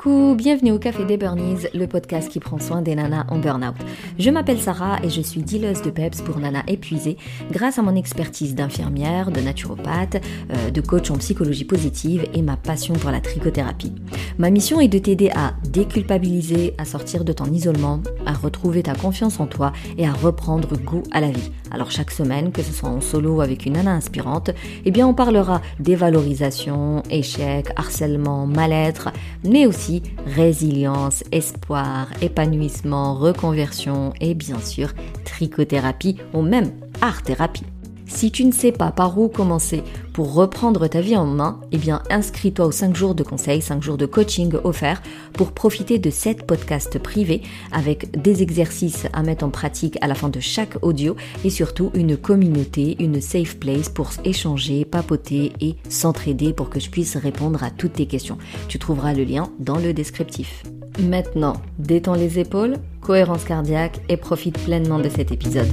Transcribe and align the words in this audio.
Coucou, 0.00 0.34
bienvenue 0.34 0.72
au 0.72 0.78
Café 0.78 1.04
des 1.04 1.18
Burnies, 1.18 1.66
le 1.74 1.86
podcast 1.86 2.30
qui 2.30 2.40
prend 2.40 2.58
soin 2.58 2.80
des 2.80 2.94
nanas 2.94 3.26
en 3.28 3.38
burn-out. 3.38 3.74
Je 4.18 4.30
m'appelle 4.30 4.58
Sarah 4.58 4.98
et 5.02 5.10
je 5.10 5.20
suis 5.20 5.42
dealeuse 5.42 5.82
de 5.82 5.90
PEPS 5.90 6.22
pour 6.22 6.38
nanas 6.38 6.62
épuisées 6.68 7.18
grâce 7.50 7.78
à 7.78 7.82
mon 7.82 7.94
expertise 7.94 8.54
d'infirmière, 8.54 9.30
de 9.30 9.40
naturopathe, 9.40 10.16
euh, 10.54 10.70
de 10.70 10.80
coach 10.80 11.10
en 11.10 11.18
psychologie 11.18 11.66
positive 11.66 12.26
et 12.32 12.40
ma 12.40 12.56
passion 12.56 12.94
pour 12.94 13.10
la 13.10 13.20
trichothérapie. 13.20 13.92
Ma 14.38 14.48
mission 14.48 14.80
est 14.80 14.88
de 14.88 14.98
t'aider 14.98 15.28
à 15.34 15.52
déculpabiliser, 15.68 16.72
à 16.78 16.86
sortir 16.86 17.22
de 17.22 17.34
ton 17.34 17.52
isolement, 17.52 18.00
à 18.24 18.32
retrouver 18.32 18.82
ta 18.82 18.94
confiance 18.94 19.38
en 19.38 19.46
toi 19.46 19.72
et 19.98 20.06
à 20.06 20.12
reprendre 20.12 20.78
goût 20.78 21.02
à 21.12 21.20
la 21.20 21.30
vie. 21.30 21.50
Alors 21.70 21.90
chaque 21.90 22.10
semaine, 22.10 22.52
que 22.52 22.62
ce 22.62 22.72
soit 22.72 22.88
en 22.88 23.02
solo 23.02 23.42
avec 23.42 23.66
une 23.66 23.74
nana 23.74 23.92
inspirante, 23.92 24.50
eh 24.86 24.90
bien 24.90 25.06
on 25.06 25.14
parlera 25.14 25.60
dévalorisation, 25.78 27.02
échec, 27.10 27.68
harcèlement, 27.76 28.46
mal-être, 28.46 29.10
mais 29.44 29.66
aussi 29.66 29.89
résilience, 30.26 31.24
espoir, 31.32 32.08
épanouissement, 32.22 33.14
reconversion 33.14 34.12
et 34.20 34.34
bien 34.34 34.60
sûr 34.60 34.92
trichothérapie 35.24 36.16
ou 36.34 36.42
même 36.42 36.72
art-thérapie. 37.00 37.66
Si 38.10 38.30
tu 38.30 38.44
ne 38.44 38.52
sais 38.52 38.72
pas 38.72 38.90
par 38.90 39.18
où 39.18 39.28
commencer 39.28 39.82
pour 40.12 40.34
reprendre 40.34 40.86
ta 40.88 41.00
vie 41.00 41.16
en 41.16 41.24
main, 41.24 41.60
eh 41.72 41.78
bien 41.78 42.02
inscris-toi 42.10 42.66
aux 42.66 42.72
5 42.72 42.94
jours 42.94 43.14
de 43.14 43.22
conseils, 43.22 43.62
5 43.62 43.82
jours 43.82 43.96
de 43.96 44.04
coaching 44.04 44.52
offerts 44.64 45.00
pour 45.32 45.52
profiter 45.52 45.98
de 45.98 46.10
7 46.10 46.46
podcasts 46.46 46.98
privés 46.98 47.40
avec 47.72 48.20
des 48.20 48.42
exercices 48.42 49.06
à 49.12 49.22
mettre 49.22 49.44
en 49.44 49.50
pratique 49.50 49.96
à 50.02 50.06
la 50.06 50.14
fin 50.14 50.28
de 50.28 50.40
chaque 50.40 50.76
audio 50.82 51.16
et 51.44 51.50
surtout 51.50 51.90
une 51.94 52.16
communauté, 52.16 52.96
une 52.98 53.20
safe 53.20 53.56
place 53.56 53.88
pour 53.88 54.10
échanger, 54.24 54.84
papoter 54.84 55.52
et 55.60 55.76
s'entraider 55.88 56.52
pour 56.52 56.68
que 56.68 56.80
je 56.80 56.90
puisse 56.90 57.16
répondre 57.16 57.62
à 57.62 57.70
toutes 57.70 57.94
tes 57.94 58.06
questions. 58.06 58.38
Tu 58.68 58.78
trouveras 58.78 59.14
le 59.14 59.24
lien 59.24 59.50
dans 59.60 59.78
le 59.78 59.94
descriptif. 59.94 60.64
Maintenant, 60.98 61.54
détends 61.78 62.14
les 62.14 62.38
épaules, 62.38 62.74
cohérence 63.00 63.44
cardiaque 63.44 64.00
et 64.08 64.16
profite 64.16 64.58
pleinement 64.58 64.98
de 64.98 65.08
cet 65.08 65.32
épisode. 65.32 65.68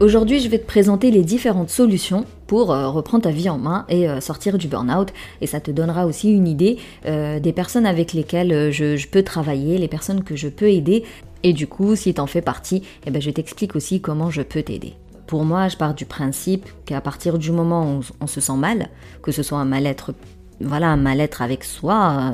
Aujourd'hui, 0.00 0.38
je 0.38 0.48
vais 0.48 0.60
te 0.60 0.66
présenter 0.66 1.10
les 1.10 1.24
différentes 1.24 1.70
solutions 1.70 2.24
pour 2.46 2.70
euh, 2.70 2.88
reprendre 2.88 3.24
ta 3.24 3.32
vie 3.32 3.50
en 3.50 3.58
main 3.58 3.84
et 3.88 4.08
euh, 4.08 4.20
sortir 4.20 4.56
du 4.56 4.68
burn-out. 4.68 5.08
Et 5.40 5.48
ça 5.48 5.58
te 5.58 5.72
donnera 5.72 6.06
aussi 6.06 6.30
une 6.30 6.46
idée 6.46 6.78
euh, 7.06 7.40
des 7.40 7.52
personnes 7.52 7.84
avec 7.84 8.12
lesquelles 8.12 8.70
je, 8.70 9.08
peux 9.08 9.24
travailler, 9.24 9.76
les 9.76 9.88
personnes 9.88 10.22
que 10.22 10.36
je 10.36 10.48
peux 10.48 10.70
aider. 10.70 11.02
Et 11.42 11.52
du 11.52 11.66
coup, 11.66 11.96
si 11.96 12.14
tu 12.14 12.20
en 12.20 12.28
fais 12.28 12.42
partie, 12.42 12.84
eh 13.06 13.10
ben, 13.10 13.20
je 13.20 13.30
t'explique 13.30 13.74
aussi 13.74 14.00
comment 14.00 14.30
je 14.30 14.42
peux 14.42 14.62
t'aider. 14.62 14.94
Pour 15.26 15.44
moi, 15.44 15.66
je 15.66 15.76
pars 15.76 15.94
du 15.94 16.06
principe 16.06 16.68
qu'à 16.84 17.00
partir 17.00 17.36
du 17.36 17.50
moment 17.50 17.96
où 17.96 18.00
on, 18.20 18.26
se 18.28 18.40
sent 18.40 18.56
mal, 18.56 18.90
que 19.20 19.32
ce 19.32 19.42
soit 19.42 19.58
un 19.58 19.64
mal-être 19.64 20.14
voilà, 20.60 20.88
un 20.88 20.96
mal-être 20.96 21.42
avec 21.42 21.62
soi, 21.62 22.32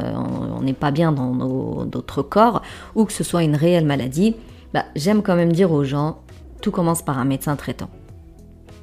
on 0.57 0.63
n'est 0.63 0.73
pas 0.73 0.91
bien 0.91 1.13
dans 1.13 1.35
notre 1.35 2.23
corps, 2.23 2.63
ou 2.95 3.05
que 3.05 3.13
ce 3.13 3.23
soit 3.23 3.43
une 3.43 3.55
réelle 3.55 3.85
maladie, 3.85 4.35
bah, 4.73 4.87
j'aime 4.97 5.23
quand 5.23 5.37
même 5.37 5.53
dire 5.53 5.71
aux 5.71 5.85
gens, 5.85 6.24
tout 6.65 6.71
commence 6.71 7.03
par 7.03 7.19
un 7.19 7.27
médecin 7.27 7.57
traitant. 7.57 7.91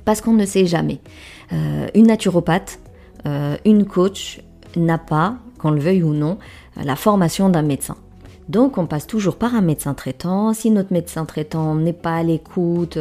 Parce 0.06 0.22
qu'on 0.22 0.34
ne 0.34 0.46
sait 0.46 0.68
jamais. 0.68 1.00
Euh, 1.52 1.88
une 1.96 2.08
naturopathe, 2.08 2.80
euh, 3.26 3.58
une 3.66 3.86
coach 3.86 4.40
n'a 4.76 5.00
pas, 5.00 5.38
qu'on 5.58 5.72
le 5.72 5.80
veuille 5.80 6.04
ou 6.04 6.14
non, 6.14 6.38
la 6.82 6.96
formation 6.96 7.50
d'un 7.50 7.64
médecin. 7.64 7.98
Donc 8.52 8.78
on 8.78 8.86
passe 8.86 9.08
toujours 9.08 9.38
par 9.38 9.56
un 9.56 9.62
médecin 9.62 9.94
traitant. 9.94 10.54
Si 10.54 10.72
notre 10.72 10.92
médecin 10.92 11.24
traitant 11.24 11.74
n'est 11.74 11.94
pas 11.94 12.18
à 12.18 12.24
l'écoute, 12.24 12.98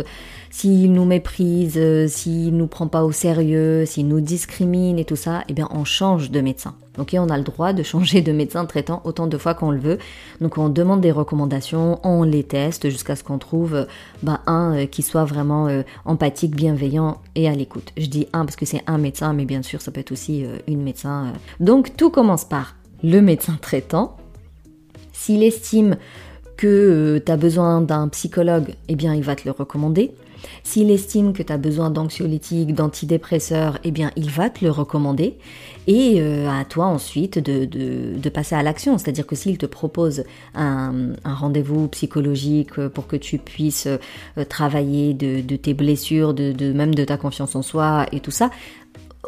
s'il 0.48 0.92
nous 0.92 1.04
méprise, 1.04 1.74
euh, 1.76 2.06
s'il 2.06 2.56
nous 2.56 2.68
prend 2.68 2.86
pas 2.86 3.02
au 3.02 3.10
sérieux, 3.10 3.84
s'il 3.84 4.06
nous 4.06 4.20
discrimine 4.20 5.00
et 5.00 5.04
tout 5.04 5.16
ça, 5.16 5.42
eh 5.48 5.52
bien 5.52 5.68
on 5.72 5.84
change 5.84 6.30
de 6.30 6.40
médecin. 6.40 6.76
Ok, 6.98 7.16
on 7.18 7.28
a 7.30 7.36
le 7.36 7.42
droit 7.42 7.72
de 7.72 7.82
changer 7.82 8.22
de 8.22 8.30
médecin 8.30 8.64
traitant 8.64 9.02
autant 9.02 9.26
de 9.26 9.36
fois 9.36 9.54
qu'on 9.54 9.72
le 9.72 9.80
veut. 9.80 9.98
Donc 10.40 10.56
on 10.56 10.68
demande 10.68 11.00
des 11.00 11.10
recommandations, 11.10 11.98
on 12.04 12.22
les 12.22 12.44
teste 12.44 12.88
jusqu'à 12.88 13.16
ce 13.16 13.25
qu'on 13.25 13.38
trouve 13.38 13.75
euh, 13.75 13.84
bah, 14.22 14.42
un 14.46 14.76
euh, 14.76 14.86
qui 14.86 15.02
soit 15.02 15.25
vraiment 15.25 15.66
empathique, 16.04 16.54
bienveillant 16.54 17.19
et 17.34 17.48
à 17.48 17.52
l'écoute. 17.56 17.92
Je 17.96 18.06
dis 18.06 18.28
un 18.32 18.44
parce 18.44 18.54
que 18.54 18.66
c'est 18.66 18.84
un 18.86 18.98
médecin, 18.98 19.32
mais 19.32 19.46
bien 19.46 19.62
sûr 19.62 19.80
ça 19.80 19.91
peut 19.91 20.00
être 20.00 20.12
aussi 20.12 20.44
une 20.69 20.82
médecin. 20.84 21.32
Donc 21.58 21.96
tout 21.96 22.10
commence 22.10 22.44
par 22.44 22.76
le 23.02 23.20
médecin 23.20 23.58
traitant. 23.60 24.16
S'il 25.22 25.42
estime 25.42 25.98
que 26.56 27.22
tu 27.25 27.31
as 27.31 27.36
besoin 27.36 27.82
d'un 27.82 28.08
psychologue, 28.08 28.75
eh 28.88 28.94
bien 28.94 29.14
il 29.14 29.22
va 29.22 29.36
te 29.36 29.44
le 29.44 29.50
recommander. 29.50 30.12
S'il 30.64 30.91
estime 30.91 31.34
que 31.34 31.42
tu 31.42 31.53
as 31.53 31.58
besoin 31.58 31.91
d'anxiolytiques, 31.91 32.75
d'antidépresseurs, 32.75 33.78
eh 33.84 33.91
bien, 33.91 34.12
il 34.16 34.31
va 34.31 34.48
te 34.48 34.64
le 34.64 34.70
recommander. 34.70 35.36
Et 35.86 36.22
euh, 36.22 36.48
à 36.48 36.64
toi 36.64 36.86
ensuite 36.86 37.38
de, 37.38 38.28
passer 38.31 38.54
à 38.54 38.62
l'action. 38.62 38.97
C'est-à-dire 38.97 39.26
que 39.26 39.36
s'il 39.36 39.58
te 39.58 39.66
propose 39.66 40.25
un, 40.54 41.12
rendez-vous 41.22 41.88
psychologique 41.88 42.81
pour 42.88 43.06
que 43.06 43.16
tu 43.16 43.37
puisses 43.37 43.88
euh, 43.88 44.44
travailler 44.48 45.12
de, 45.12 45.56
tes 45.56 45.75
blessures, 45.75 46.32
de, 46.32 46.72
même 46.72 46.94
de 46.94 47.04
ta 47.04 47.19
confiance 47.19 47.54
en 47.56 47.62
soi 47.62 48.06
et 48.12 48.20
tout 48.20 48.31
ça, 48.31 48.50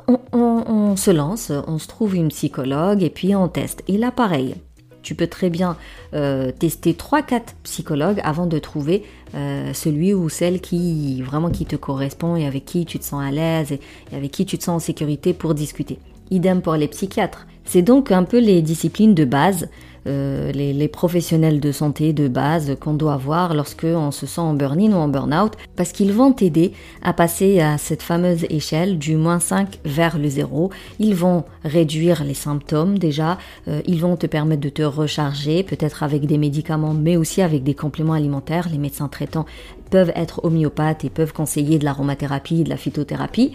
on, 0.08 0.18
on, 0.32 0.96
se 0.96 1.10
lance, 1.10 1.52
on 1.66 1.78
se 1.78 1.86
trouve 1.86 2.14
une 2.14 2.28
psychologue 2.28 3.02
et 3.02 3.10
puis 3.10 3.36
on 3.36 3.48
teste. 3.48 3.82
Et 3.88 3.98
là, 3.98 4.10
pareil, 4.10 4.54
tu 5.02 5.14
peux 5.14 5.26
très 5.26 5.50
bien 5.50 5.76
euh, 6.14 6.50
tester 6.52 6.92
3-4 6.92 7.40
psychologues 7.64 8.20
avant 8.24 8.46
de 8.46 8.58
trouver 8.58 9.04
euh, 9.34 9.72
celui 9.72 10.14
ou 10.14 10.28
celle 10.28 10.60
qui 10.60 11.22
vraiment 11.22 11.50
qui 11.50 11.66
te 11.66 11.76
correspond 11.76 12.36
et 12.36 12.46
avec 12.46 12.64
qui 12.64 12.84
tu 12.84 12.98
te 12.98 13.04
sens 13.04 13.22
à 13.22 13.30
l'aise 13.30 13.72
et, 13.72 13.80
avec 14.14 14.30
qui 14.30 14.46
tu 14.46 14.58
te 14.58 14.64
sens 14.64 14.82
en 14.82 14.84
sécurité 14.84 15.32
pour 15.32 15.54
discuter. 15.54 15.98
Idem 16.30 16.62
pour 16.62 16.74
les 16.74 16.88
psychiatres. 16.88 17.46
C'est 17.64 17.82
donc 17.82 18.10
un 18.10 18.24
peu 18.24 18.38
les 18.38 18.62
disciplines 18.62 19.14
de 19.14 19.24
base 19.24 19.68
euh, 20.06 20.50
les, 20.52 20.88
professionnels 20.88 21.60
de 21.60 21.72
santé 21.72 22.12
de 22.12 22.28
base 22.28 22.76
qu'on 22.80 22.94
doit 22.94 23.14
avoir 23.14 23.54
lorsque 23.54 23.84
on 23.84 24.10
se 24.10 24.26
sent 24.26 24.40
en 24.40 24.54
burn-in 24.54 24.92
ou 24.92 24.96
en 24.96 25.08
burn-out, 25.08 25.52
parce 25.76 25.92
qu'ils 25.92 26.12
vont 26.12 26.32
t'aider 26.32 26.72
à 27.02 27.12
passer 27.12 27.60
à 27.60 27.78
cette 27.78 28.02
fameuse 28.02 28.44
échelle 28.50 28.98
du 28.98 29.16
moins 29.16 29.40
5 29.40 29.78
vers 29.84 30.18
le 30.18 30.28
0. 30.28 30.70
Ils 30.98 31.14
vont 31.14 31.44
réduire 31.64 32.24
les 32.24 32.34
symptômes 32.34 32.98
déjà, 32.98 33.38
euh, 33.68 33.80
ils 33.86 34.00
vont 34.00 34.16
te 34.16 34.26
permettre 34.26 34.60
de 34.60 34.68
te 34.68 34.82
recharger, 34.82 35.62
peut-être 35.62 36.02
avec 36.02 36.26
des 36.26 36.38
médicaments, 36.38 36.94
mais 36.94 37.16
aussi 37.16 37.40
avec 37.40 37.62
des 37.62 37.74
compléments 37.74 38.14
alimentaires. 38.14 38.68
Les 38.70 38.78
médecins 38.78 39.08
traitants 39.08 39.46
peuvent 39.92 40.12
être 40.14 40.42
homéopathes 40.42 41.04
et 41.04 41.10
peuvent 41.10 41.34
conseiller 41.34 41.78
de 41.78 41.84
l'aromathérapie, 41.84 42.64
de 42.64 42.70
la 42.70 42.78
phytothérapie. 42.78 43.52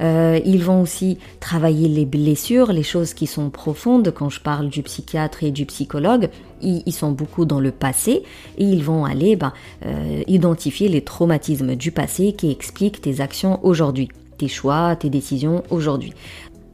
Euh, 0.00 0.38
ils 0.44 0.62
vont 0.62 0.80
aussi 0.82 1.18
travailler 1.40 1.88
les 1.88 2.06
blessures, 2.06 2.72
les 2.72 2.84
choses 2.84 3.12
qui 3.12 3.26
sont 3.26 3.50
profondes. 3.50 4.14
Quand 4.14 4.30
je 4.30 4.40
parle 4.40 4.68
du 4.68 4.84
psychiatre 4.84 5.42
et 5.42 5.50
du 5.50 5.66
psychologue, 5.66 6.28
ils, 6.62 6.92
sont 6.92 7.10
beaucoup 7.10 7.44
dans 7.44 7.58
le 7.58 7.72
passé 7.72 8.22
et 8.56 8.64
ils 8.64 8.84
vont 8.84 9.04
aller 9.04 9.34
ben, 9.34 9.52
euh, 9.84 10.22
identifier 10.28 10.88
les 10.88 11.02
traumatismes 11.02 11.74
du 11.74 11.90
passé 11.90 12.34
qui 12.34 12.52
expliquent 12.52 13.00
tes 13.00 13.20
actions 13.20 13.58
aujourd'hui 13.64 14.10
tes 14.40 14.48
choix, 14.48 14.96
tes 14.96 15.10
décisions 15.10 15.62
aujourd'hui. 15.68 16.14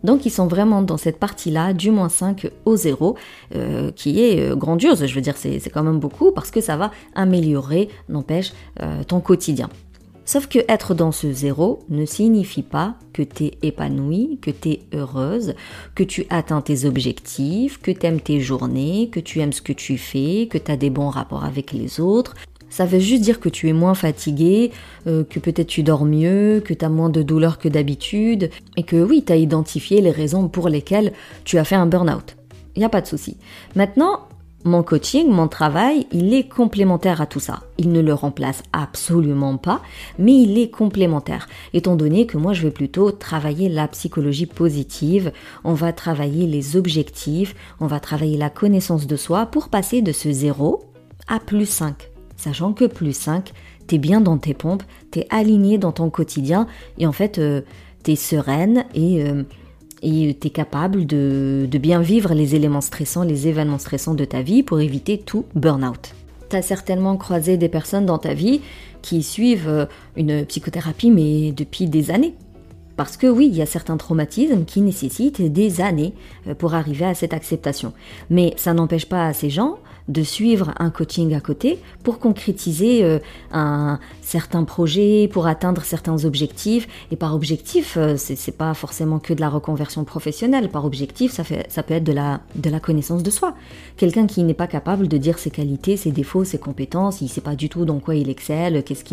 Donc 0.06 0.24
ils 0.24 0.30
sont 0.30 0.46
vraiment 0.46 0.82
dans 0.82 0.96
cette 0.96 1.18
partie-là 1.18 1.72
du 1.72 1.90
moins 1.90 2.08
5 2.08 2.48
au 2.64 2.76
0, 2.76 3.16
euh, 3.56 3.90
qui 3.90 4.22
est 4.22 4.40
euh, 4.40 4.54
grandiose, 4.54 5.04
je 5.04 5.14
veux 5.14 5.20
dire 5.20 5.36
c'est 5.36 5.60
quand 5.68 5.82
même 5.82 5.98
beaucoup 5.98 6.30
parce 6.30 6.52
que 6.52 6.60
ça 6.60 6.76
va 6.76 6.92
améliorer, 7.16 7.88
n'empêche, 8.08 8.52
euh, 8.80 9.02
ton 9.02 9.18
quotidien. 9.18 9.68
Sauf 10.24 10.46
que 10.46 10.60
être 10.68 10.94
dans 10.94 11.10
ce 11.10 11.32
zéro 11.32 11.80
ne 11.88 12.04
signifie 12.04 12.62
pas 12.62 12.94
que 13.12 13.22
tu 13.22 13.46
es 13.46 13.58
épanouie, 13.62 14.38
que 14.40 14.52
tu 14.52 14.70
es 14.70 14.80
heureuse, 14.94 15.54
que 15.96 16.04
tu 16.04 16.24
atteins 16.30 16.60
tes 16.60 16.84
objectifs, 16.84 17.80
que 17.80 17.90
tu 17.90 18.06
aimes 18.06 18.20
tes 18.20 18.40
journées, 18.40 19.08
que 19.10 19.20
tu 19.20 19.40
aimes 19.40 19.52
ce 19.52 19.62
que 19.62 19.72
tu 19.72 19.98
fais, 19.98 20.46
que 20.48 20.58
tu 20.58 20.70
as 20.70 20.76
des 20.76 20.90
bons 20.90 21.10
rapports 21.10 21.44
avec 21.44 21.72
les 21.72 21.98
autres, 21.98 22.34
ça 22.68 22.84
veut 22.84 22.98
juste 22.98 23.22
dire 23.22 23.40
que 23.40 23.48
tu 23.48 23.68
es 23.68 23.72
moins 23.72 23.94
fatigué, 23.94 24.72
euh, 25.06 25.24
que 25.24 25.38
peut-être 25.38 25.68
tu 25.68 25.82
dors 25.82 26.04
mieux, 26.04 26.62
que 26.64 26.74
tu 26.74 26.84
as 26.84 26.88
moins 26.88 27.08
de 27.08 27.22
douleur 27.22 27.58
que 27.58 27.68
d'habitude, 27.68 28.50
et 28.76 28.82
que 28.82 28.96
oui, 28.96 29.22
tu 29.24 29.32
as 29.32 29.36
identifié 29.36 30.00
les 30.00 30.10
raisons 30.10 30.48
pour 30.48 30.68
lesquelles 30.68 31.12
tu 31.44 31.58
as 31.58 31.64
fait 31.64 31.76
un 31.76 31.86
burn-out. 31.86 32.36
Il 32.74 32.80
n'y 32.80 32.84
a 32.84 32.90
pas 32.90 33.00
de 33.00 33.06
souci. 33.06 33.36
Maintenant, 33.74 34.20
mon 34.64 34.82
coaching, 34.82 35.30
mon 35.30 35.46
travail, 35.46 36.06
il 36.10 36.34
est 36.34 36.48
complémentaire 36.48 37.20
à 37.20 37.26
tout 37.26 37.38
ça. 37.38 37.60
Il 37.78 37.92
ne 37.92 38.00
le 38.00 38.12
remplace 38.12 38.64
absolument 38.72 39.56
pas, 39.58 39.80
mais 40.18 40.34
il 40.34 40.58
est 40.58 40.70
complémentaire, 40.70 41.46
étant 41.72 41.94
donné 41.94 42.26
que 42.26 42.36
moi 42.36 42.52
je 42.52 42.62
vais 42.62 42.72
plutôt 42.72 43.12
travailler 43.12 43.68
la 43.68 43.86
psychologie 43.86 44.46
positive, 44.46 45.30
on 45.62 45.74
va 45.74 45.92
travailler 45.92 46.46
les 46.46 46.76
objectifs, 46.76 47.54
on 47.78 47.86
va 47.86 48.00
travailler 48.00 48.36
la 48.36 48.50
connaissance 48.50 49.06
de 49.06 49.16
soi 49.16 49.46
pour 49.46 49.68
passer 49.68 50.02
de 50.02 50.12
ce 50.12 50.32
0 50.32 50.84
à 51.28 51.38
plus 51.38 51.66
5 51.66 52.10
sachant 52.36 52.72
que 52.72 52.84
plus 52.84 53.16
5, 53.16 53.52
t'es 53.86 53.98
bien 53.98 54.20
dans 54.20 54.38
tes 54.38 54.54
pompes, 54.54 54.82
t'es 55.10 55.26
aligné 55.30 55.78
dans 55.78 55.92
ton 55.92 56.10
quotidien 56.10 56.66
et 56.98 57.06
en 57.06 57.12
fait 57.12 57.38
euh, 57.38 57.62
t'es 58.02 58.16
sereine 58.16 58.84
et 58.94 59.22
euh, 59.22 59.42
et 60.02 60.36
tu 60.40 60.48
es 60.48 60.50
capable 60.50 61.06
de, 61.06 61.68
bien 61.80 62.00
vivre 62.00 62.34
les 62.34 62.54
éléments 62.54 62.80
stressants, 62.80 63.22
les 63.22 63.48
événements 63.48 63.78
stressants 63.78 64.14
de 64.14 64.24
ta 64.24 64.42
vie 64.42 64.62
pour 64.62 64.80
éviter 64.80 65.18
tout 65.18 65.46
burn-out. 65.54 66.14
Tu 66.50 66.56
as 66.56 66.62
certainement 66.62 67.16
croisé 67.16 67.56
des 67.56 67.68
personnes 67.68 68.06
dans 68.06 68.18
ta 68.18 68.34
vie 68.34 68.60
qui 69.02 69.22
suivent 69.22 69.68
euh, 69.68 69.86
une 70.16 70.44
psychothérapie 70.44 71.10
mais 71.10 71.52
depuis 71.52 71.86
des 71.86 72.10
années. 72.10 72.34
Parce 72.96 73.16
que 73.16 73.26
oui, 73.26 73.48
il 73.50 73.56
y 73.56 73.62
a 73.62 73.66
certains 73.66 73.96
traumatismes 73.96 74.64
qui 74.64 74.80
nécessitent 74.80 75.42
des 75.42 75.80
années 75.80 76.14
euh, 76.46 76.54
pour 76.54 76.74
arriver 76.74 77.04
à 77.04 77.14
cette 77.14 77.34
acceptation. 77.34 77.92
Mais 78.30 78.54
ça 78.56 78.74
n'empêche 78.74 79.06
pas 79.06 79.32
ces 79.32 79.50
gens 79.50 79.78
de 80.08 80.22
suivre 80.22 80.72
un 80.78 80.90
coaching 80.90 81.34
à 81.34 81.40
côté 81.40 81.78
pour 82.02 82.18
concrétiser 82.18 83.02
euh, 83.02 83.18
un 83.52 83.98
certain 84.20 84.64
projet, 84.64 85.28
pour 85.32 85.46
atteindre 85.46 85.82
certains 85.82 86.24
objectifs. 86.24 86.86
Et 87.10 87.16
par 87.16 87.34
objectif, 87.34 87.96
euh, 87.96 88.16
c'est 88.16 88.56
pas 88.56 88.74
forcément 88.74 89.18
que 89.18 89.34
de 89.34 89.40
la 89.40 89.48
reconversion 89.48 90.04
professionnelle. 90.04 90.68
Par 90.68 90.84
objectif, 90.84 91.32
ça, 91.32 91.44
fait, 91.44 91.66
ça 91.68 91.82
peut 91.82 91.94
être 91.94 92.04
de 92.04 92.12
la, 92.12 92.40
de 92.54 92.70
la 92.70 92.80
connaissance 92.80 93.22
de 93.22 93.30
soi. 93.30 93.54
Quelqu'un 93.96 94.26
qui 94.26 94.42
n'est 94.42 94.54
pas 94.54 94.66
capable 94.66 95.08
de 95.08 95.16
dire 95.16 95.38
ses 95.38 95.50
qualités, 95.50 95.96
ses 95.96 96.12
défauts, 96.12 96.44
ses 96.44 96.58
compétences, 96.58 97.20
il 97.20 97.28
sait 97.28 97.40
pas 97.40 97.56
du 97.56 97.68
tout 97.68 97.84
dans 97.84 97.98
quoi 97.98 98.14
il 98.14 98.28
excelle, 98.28 98.82
qu'est-ce 98.84 99.04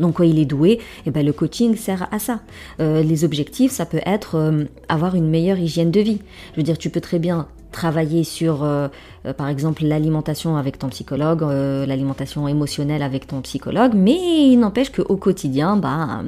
dans 0.00 0.12
quoi 0.12 0.26
il 0.26 0.38
est 0.38 0.44
doué, 0.44 0.72
et 0.72 0.80
eh 1.06 1.10
ben 1.10 1.24
le 1.24 1.32
coaching 1.32 1.76
sert 1.76 2.08
à 2.12 2.18
ça. 2.18 2.40
Euh, 2.80 3.02
les 3.02 3.24
objectifs, 3.24 3.72
ça 3.72 3.86
peut 3.86 4.00
être 4.06 4.64
avoir 4.88 5.14
une 5.14 5.28
meilleure 5.28 5.58
hygiène 5.58 5.90
de 5.90 6.00
vie. 6.00 6.20
Je 6.52 6.56
veux 6.56 6.62
dire, 6.62 6.78
tu 6.78 6.90
peux 6.90 7.00
très 7.00 7.18
bien 7.18 7.46
travailler 7.74 8.22
sur, 8.22 8.62
euh, 8.62 8.88
euh, 9.26 9.32
par 9.34 9.48
exemple, 9.48 9.84
l'alimentation 9.84 10.56
avec 10.56 10.78
ton 10.78 10.88
psychologue, 10.88 11.42
euh, 11.42 11.84
l'alimentation 11.84 12.46
émotionnelle 12.46 13.02
avec 13.02 13.26
ton 13.26 13.40
psychologue, 13.40 13.92
mais 13.94 14.16
il 14.52 14.58
n'empêche 14.58 14.90
qu'au 14.90 15.16
quotidien, 15.16 15.76
bah, 15.76 16.22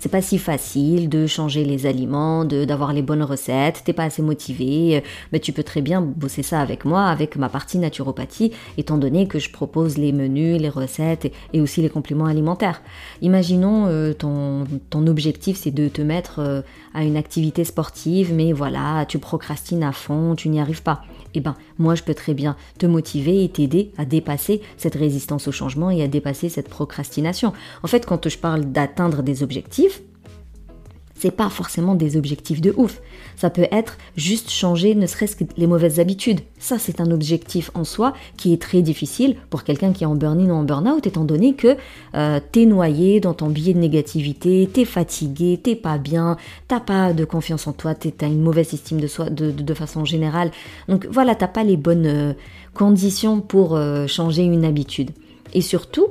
c'est 0.00 0.08
pas 0.08 0.22
si 0.22 0.38
facile 0.38 1.08
de 1.08 1.26
changer 1.26 1.64
les 1.64 1.86
aliments, 1.86 2.44
de 2.44 2.64
d'avoir 2.64 2.92
les 2.92 3.02
bonnes 3.02 3.22
recettes, 3.22 3.82
t'es 3.84 3.92
pas 3.92 4.04
assez 4.04 4.22
motivé, 4.22 5.04
mais 5.32 5.38
tu 5.38 5.52
peux 5.52 5.62
très 5.62 5.82
bien 5.82 6.00
bosser 6.00 6.42
ça 6.42 6.60
avec 6.60 6.84
moi, 6.84 7.04
avec 7.04 7.36
ma 7.36 7.48
partie 7.48 7.78
naturopathie, 7.78 8.52
étant 8.78 8.98
donné 8.98 9.28
que 9.28 9.38
je 9.38 9.50
propose 9.50 9.98
les 9.98 10.12
menus, 10.12 10.60
les 10.60 10.68
recettes 10.68 11.30
et, 11.52 11.60
aussi 11.60 11.82
les 11.82 11.90
compléments 11.90 12.24
alimentaires. 12.26 12.82
Imaginons 13.22 13.88
ton, 14.18 14.64
ton 14.88 15.06
objectif 15.06 15.58
c'est 15.58 15.70
de 15.70 15.88
te 15.88 16.02
mettre 16.02 16.64
à 16.94 17.04
une 17.04 17.16
activité 17.16 17.64
sportive, 17.64 18.32
mais 18.34 18.52
voilà, 18.52 19.04
tu 19.06 19.18
procrastines 19.18 19.84
à 19.84 19.92
fond, 19.92 20.34
tu 20.34 20.48
n'y 20.48 20.60
arrives 20.60 20.82
pas. 20.82 21.02
Eh 21.34 21.40
ben, 21.40 21.54
moi, 21.78 21.94
je 21.94 22.02
peux 22.02 22.14
très 22.14 22.34
bien 22.34 22.56
te 22.78 22.86
motiver 22.86 23.44
et 23.44 23.48
t'aider 23.48 23.92
à 23.96 24.04
dépasser 24.04 24.60
cette 24.76 24.96
résistance 24.96 25.46
au 25.48 25.52
changement 25.52 25.90
et 25.90 26.02
à 26.02 26.08
dépasser 26.08 26.48
cette 26.48 26.68
procrastination. 26.68 27.52
En 27.82 27.86
fait, 27.86 28.04
quand 28.04 28.28
je 28.28 28.38
parle 28.38 28.64
d'atteindre 28.64 29.22
des 29.22 29.42
objectifs, 29.42 29.89
c'est 31.20 31.30
pas 31.30 31.50
forcément 31.50 31.94
des 31.94 32.16
objectifs 32.16 32.62
de 32.62 32.72
ouf. 32.76 33.00
Ça 33.36 33.50
peut 33.50 33.66
être 33.70 33.98
juste 34.16 34.50
changer 34.50 34.94
ne 34.94 35.06
serait-ce 35.06 35.36
que 35.36 35.44
les 35.58 35.66
mauvaises 35.66 36.00
habitudes. 36.00 36.40
Ça, 36.58 36.78
c'est 36.78 37.00
un 37.00 37.10
objectif 37.10 37.70
en 37.74 37.84
soi 37.84 38.14
qui 38.38 38.54
est 38.54 38.62
très 38.62 38.80
difficile 38.80 39.36
pour 39.50 39.62
quelqu'un 39.62 39.92
qui 39.92 40.04
est 40.04 40.06
en 40.06 40.14
burn-in 40.14 40.48
ou 40.48 40.54
en 40.54 40.62
burn-out, 40.62 41.06
étant 41.06 41.24
donné 41.24 41.54
que 41.54 41.76
euh, 42.14 42.40
t'es 42.52 42.64
noyé 42.64 43.20
dans 43.20 43.34
ton 43.34 43.48
billet 43.48 43.74
de 43.74 43.78
négativité, 43.78 44.68
t'es 44.72 44.86
fatigué, 44.86 45.60
t'es 45.62 45.76
pas 45.76 45.98
bien, 45.98 46.38
t'as 46.68 46.80
pas 46.80 47.12
de 47.12 47.26
confiance 47.26 47.66
en 47.66 47.72
toi, 47.72 47.94
t'as 47.94 48.26
une 48.26 48.42
mauvaise 48.42 48.72
estime 48.72 49.00
de 49.00 49.06
soi 49.06 49.28
de, 49.28 49.74
façon 49.74 50.06
générale. 50.06 50.50
Donc 50.88 51.06
voilà, 51.10 51.34
t'as 51.34 51.48
pas 51.48 51.64
les 51.64 51.76
bonnes 51.76 52.06
euh, 52.06 52.32
conditions 52.72 53.42
pour 53.42 53.76
euh, 53.76 54.06
changer 54.06 54.42
une 54.42 54.64
habitude. 54.64 55.10
Et 55.52 55.60
surtout, 55.60 56.06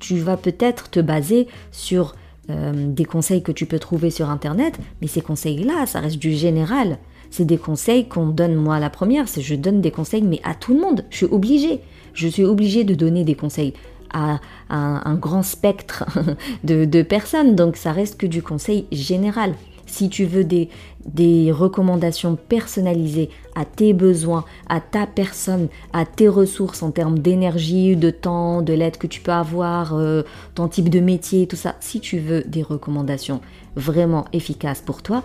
tu 0.00 0.18
vas 0.18 0.36
peut-être 0.36 0.90
te 0.90 0.98
baser 0.98 1.46
sur 1.70 2.14
euh, 2.50 2.72
des 2.74 3.04
conseils 3.04 3.42
que 3.42 3.52
tu 3.52 3.66
peux 3.66 3.78
trouver 3.78 4.10
sur 4.10 4.30
Internet, 4.30 4.78
mais 5.00 5.06
ces 5.06 5.20
conseils-là, 5.20 5.86
ça 5.86 6.00
reste 6.00 6.18
du 6.18 6.32
général. 6.32 6.98
C'est 7.30 7.44
des 7.44 7.58
conseils 7.58 8.08
qu'on 8.08 8.28
donne 8.28 8.54
moi 8.54 8.78
la 8.78 8.90
première, 8.90 9.28
c'est 9.28 9.42
je 9.42 9.54
donne 9.54 9.80
des 9.80 9.90
conseils, 9.90 10.22
mais 10.22 10.40
à 10.44 10.54
tout 10.54 10.74
le 10.74 10.80
monde. 10.80 11.04
Je 11.10 11.16
suis 11.16 11.26
obligée. 11.26 11.80
Je 12.14 12.26
suis 12.26 12.44
obligée 12.44 12.84
de 12.84 12.94
donner 12.94 13.24
des 13.24 13.34
conseils 13.34 13.74
à, 14.12 14.40
un, 14.70 15.14
grand 15.16 15.42
spectre 15.42 16.04
de 16.64 17.02
personnes, 17.02 17.54
donc 17.54 17.76
ça 17.76 17.92
reste 17.92 18.16
que 18.18 18.26
du 18.26 18.42
conseil 18.42 18.86
général. 18.90 19.52
Si 19.88 20.08
tu 20.08 20.24
veux 20.24 20.44
des, 20.44 20.68
des 21.06 21.50
recommandations 21.50 22.36
personnalisées 22.36 23.30
à 23.54 23.64
tes 23.64 23.92
besoins, 23.92 24.44
à 24.68 24.80
ta 24.80 25.06
personne, 25.06 25.68
à 25.92 26.04
tes 26.04 26.28
ressources 26.28 26.82
en 26.82 26.90
termes 26.90 27.18
d'énergie, 27.18 27.96
de 27.96 28.10
temps, 28.10 28.62
de 28.62 28.72
l'aide 28.72 28.98
que 28.98 29.06
tu 29.06 29.20
peux 29.20 29.32
avoir, 29.32 29.94
euh, 29.94 30.22
ton 30.54 30.68
type 30.68 30.88
de 30.90 31.00
métier, 31.00 31.46
tout 31.46 31.56
ça, 31.56 31.74
si 31.80 32.00
tu 32.00 32.18
veux 32.18 32.42
des 32.42 32.62
recommandations 32.62 33.40
vraiment 33.74 34.26
efficaces 34.32 34.80
pour 34.80 35.02
toi, 35.02 35.22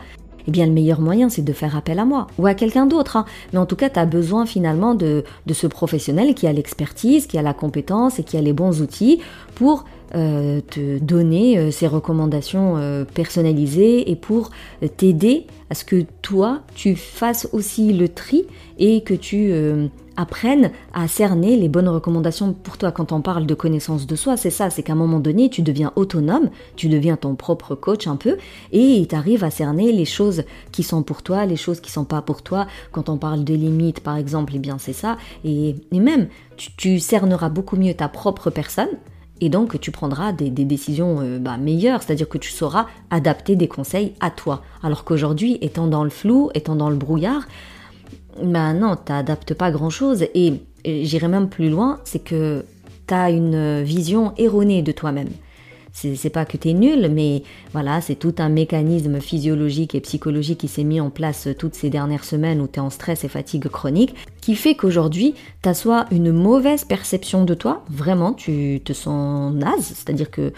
eh 0.47 0.51
bien 0.51 0.65
le 0.65 0.71
meilleur 0.71 0.99
moyen 0.99 1.29
c'est 1.29 1.41
de 1.41 1.53
faire 1.53 1.77
appel 1.77 1.99
à 1.99 2.05
moi 2.05 2.27
ou 2.37 2.47
à 2.47 2.53
quelqu'un 2.53 2.85
d'autre. 2.85 3.17
Hein. 3.17 3.25
Mais 3.51 3.59
en 3.59 3.65
tout 3.65 3.75
cas, 3.75 3.89
tu 3.89 3.99
as 3.99 4.05
besoin 4.05 4.45
finalement 4.45 4.95
de, 4.95 5.23
de 5.45 5.53
ce 5.53 5.67
professionnel 5.67 6.33
qui 6.33 6.47
a 6.47 6.53
l'expertise, 6.53 7.27
qui 7.27 7.37
a 7.37 7.41
la 7.41 7.53
compétence 7.53 8.19
et 8.19 8.23
qui 8.23 8.37
a 8.37 8.41
les 8.41 8.53
bons 8.53 8.81
outils 8.81 9.19
pour 9.55 9.85
euh, 10.15 10.61
te 10.61 10.99
donner 10.99 11.57
euh, 11.57 11.71
ces 11.71 11.87
recommandations 11.87 12.77
euh, 12.77 13.03
personnalisées 13.03 14.11
et 14.11 14.15
pour 14.15 14.51
t'aider 14.97 15.47
à 15.71 15.75
ce 15.75 15.83
que 15.85 16.05
toi, 16.21 16.61
tu 16.75 16.95
fasses 16.95 17.49
aussi 17.51 17.93
le 17.93 18.09
tri 18.09 18.45
et 18.77 19.01
que 19.01 19.15
tu 19.15 19.51
apprennes 20.17 20.71
à 20.93 21.07
cerner 21.07 21.55
les 21.55 21.69
bonnes 21.69 21.89
recommandations 21.89 22.53
pour 22.53 22.77
toi. 22.77 22.91
Quand 22.91 23.11
on 23.11 23.21
parle 23.21 23.47
de 23.47 23.55
connaissance 23.55 24.05
de 24.05 24.15
soi, 24.15 24.37
c'est 24.37 24.51
ça, 24.51 24.69
c'est 24.69 24.83
qu'à 24.83 24.93
un 24.93 24.97
moment 24.97 25.19
donné, 25.19 25.49
tu 25.49 25.63
deviens 25.63 25.91
autonome, 25.95 26.49
tu 26.75 26.89
deviens 26.89 27.17
ton 27.17 27.35
propre 27.35 27.73
coach 27.73 28.05
un 28.05 28.15
peu, 28.15 28.37
et 28.71 29.05
tu 29.09 29.15
arrives 29.15 29.43
à 29.43 29.49
cerner 29.49 29.91
les 29.91 30.05
choses 30.05 30.43
qui 30.71 30.83
sont 30.83 31.01
pour 31.01 31.23
toi, 31.23 31.45
les 31.45 31.55
choses 31.55 31.79
qui 31.79 31.91
sont 31.91 32.05
pas 32.05 32.21
pour 32.21 32.43
toi. 32.43 32.67
Quand 32.91 33.09
on 33.09 33.17
parle 33.17 33.43
de 33.43 33.55
limites, 33.55 34.01
par 34.01 34.17
exemple, 34.17 34.53
eh 34.55 34.59
bien 34.59 34.77
c'est 34.77 34.93
ça. 34.93 35.17
Et, 35.43 35.75
même, 35.91 36.27
tu 36.77 36.99
cerneras 36.99 37.49
beaucoup 37.49 37.77
mieux 37.77 37.93
ta 37.93 38.09
propre 38.09 38.51
personne, 38.51 38.89
et 39.43 39.49
donc 39.49 39.79
tu 39.81 39.91
prendras 39.91 40.31
des, 40.31 40.49
décisions 40.49 41.17
euh, 41.21 41.37
bah, 41.37 41.57
meilleures, 41.57 42.01
c'est-à-dire 42.01 42.29
que 42.29 42.37
tu 42.37 42.49
sauras 42.49 42.87
adapter 43.09 43.57
des 43.57 43.67
conseils 43.67 44.13
à 44.21 44.31
toi. 44.31 44.63
Alors 44.81 45.03
qu'aujourd'hui, 45.03 45.57
étant 45.59 45.87
dans 45.87 46.05
le 46.05 46.09
flou, 46.09 46.49
étant 46.53 46.75
dans 46.77 46.89
le 46.89 46.95
brouillard, 46.95 47.45
bah 48.41 48.73
non, 48.73 48.95
t'adaptes 48.95 49.53
pas 49.53 49.69
grand-chose. 49.69 50.23
Et, 50.33 50.53
et 50.85 51.03
j'irai 51.03 51.27
même 51.27 51.49
plus 51.49 51.69
loin, 51.69 51.99
c'est 52.05 52.23
que 52.23 52.63
tu 53.07 53.13
as 53.13 53.31
une 53.31 53.83
vision 53.83 54.33
erronée 54.37 54.81
de 54.81 54.93
toi-même 54.93 55.29
c'est 55.93 56.29
pas 56.29 56.45
que 56.45 56.57
tu 56.57 56.69
es 56.69 56.73
nul, 56.73 57.09
mais 57.13 57.43
voilà, 57.71 58.01
c'est 58.01 58.15
tout 58.15 58.35
un 58.39 58.49
mécanisme 58.49 59.21
physiologique 59.21 59.95
et 59.95 60.01
psychologique 60.01 60.59
qui 60.59 60.67
s'est 60.67 60.83
mis 60.83 60.99
en 60.99 61.11
place 61.11 61.47
toutes 61.57 61.75
ces 61.75 61.89
dernières 61.89 62.25
semaines 62.25 62.61
où 62.61 62.67
tu 62.67 62.79
es 62.79 62.79
en 62.79 62.89
stress 62.89 63.23
et 63.23 63.27
fatigue 63.27 63.67
chronique, 63.67 64.15
qui 64.41 64.55
fait 64.55 64.75
qu'aujourd'hui, 64.75 65.35
tu 65.61 65.69
as 65.69 65.73
soit 65.73 66.07
une 66.11 66.31
mauvaise 66.31 66.83
perception 66.83 67.45
de 67.45 67.53
toi, 67.53 67.85
vraiment, 67.89 68.33
tu 68.33 68.81
te 68.83 68.91
sens 68.91 69.53
naze, 69.53 69.83
c'est-à-dire 69.83 70.31
que 70.31 70.51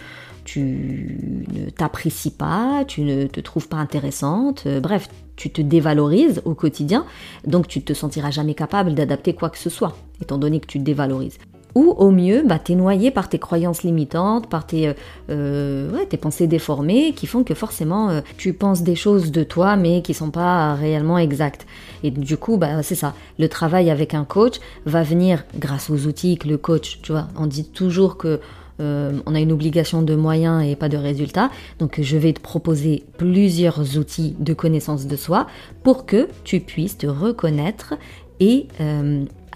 tu 0.44 1.44
ne 1.52 1.70
t'apprécies 1.70 2.30
pas, 2.30 2.84
tu 2.86 3.02
ne 3.02 3.26
te 3.26 3.40
trouves 3.40 3.68
pas 3.68 3.78
intéressante, 3.78 4.62
euh, 4.66 4.80
bref, 4.80 5.08
tu 5.34 5.50
te 5.50 5.60
dévalorises 5.60 6.40
au 6.44 6.54
quotidien, 6.54 7.04
donc 7.46 7.68
tu 7.68 7.82
te 7.82 7.92
sentiras 7.92 8.30
jamais 8.30 8.54
capable 8.54 8.94
d'adapter 8.94 9.34
quoi 9.34 9.50
que 9.50 9.58
ce 9.58 9.68
soit, 9.68 9.96
étant 10.22 10.38
donné 10.38 10.60
que 10.60 10.66
tu 10.66 10.78
te 10.78 10.84
dévalorises 10.84 11.38
ou 11.76 11.94
au 11.98 12.10
mieux, 12.10 12.42
bah, 12.42 12.58
t'es 12.58 12.74
noyé 12.74 13.10
par 13.10 13.28
tes 13.28 13.38
croyances 13.38 13.82
limitantes, 13.82 14.48
par 14.48 14.66
tes, 14.66 14.88
euh, 14.88 14.94
euh, 15.28 16.16
pensées 16.18 16.46
déformées 16.46 17.12
qui 17.12 17.26
font 17.26 17.44
que 17.44 17.52
forcément 17.52 18.08
euh, 18.08 18.22
tu 18.38 18.54
penses 18.54 18.82
des 18.82 18.94
choses 18.94 19.30
de 19.30 19.44
toi 19.44 19.76
mais 19.76 20.00
qui 20.00 20.14
sont 20.14 20.30
pas 20.30 20.74
réellement 20.74 21.18
exactes. 21.18 21.66
Et 22.02 22.10
du 22.10 22.38
coup, 22.38 22.56
bah, 22.56 22.82
c'est 22.82 22.94
ça. 22.94 23.12
Le 23.38 23.50
travail 23.50 23.90
avec 23.90 24.14
un 24.14 24.24
coach 24.24 24.54
va 24.86 25.02
venir 25.02 25.44
grâce 25.58 25.90
aux 25.90 26.06
outils 26.06 26.38
que 26.38 26.48
le 26.48 26.56
coach, 26.56 27.00
tu 27.02 27.12
vois, 27.12 27.28
on 27.36 27.46
dit 27.46 27.68
toujours 27.68 28.16
que 28.16 28.40
on 28.78 29.34
a 29.34 29.40
une 29.40 29.52
obligation 29.52 30.02
de 30.02 30.14
moyens 30.14 30.62
et 30.62 30.76
pas 30.76 30.90
de 30.90 30.98
résultats. 30.98 31.50
Donc 31.78 31.98
je 32.02 32.16
vais 32.18 32.34
te 32.34 32.40
proposer 32.40 33.04
plusieurs 33.16 33.96
outils 33.96 34.36
de 34.38 34.52
connaissance 34.52 35.06
de 35.06 35.16
soi 35.16 35.46
pour 35.82 36.04
que 36.04 36.28
tu 36.44 36.60
puisses 36.60 36.98
te 36.98 37.06
reconnaître 37.06 37.94
et 38.38 38.66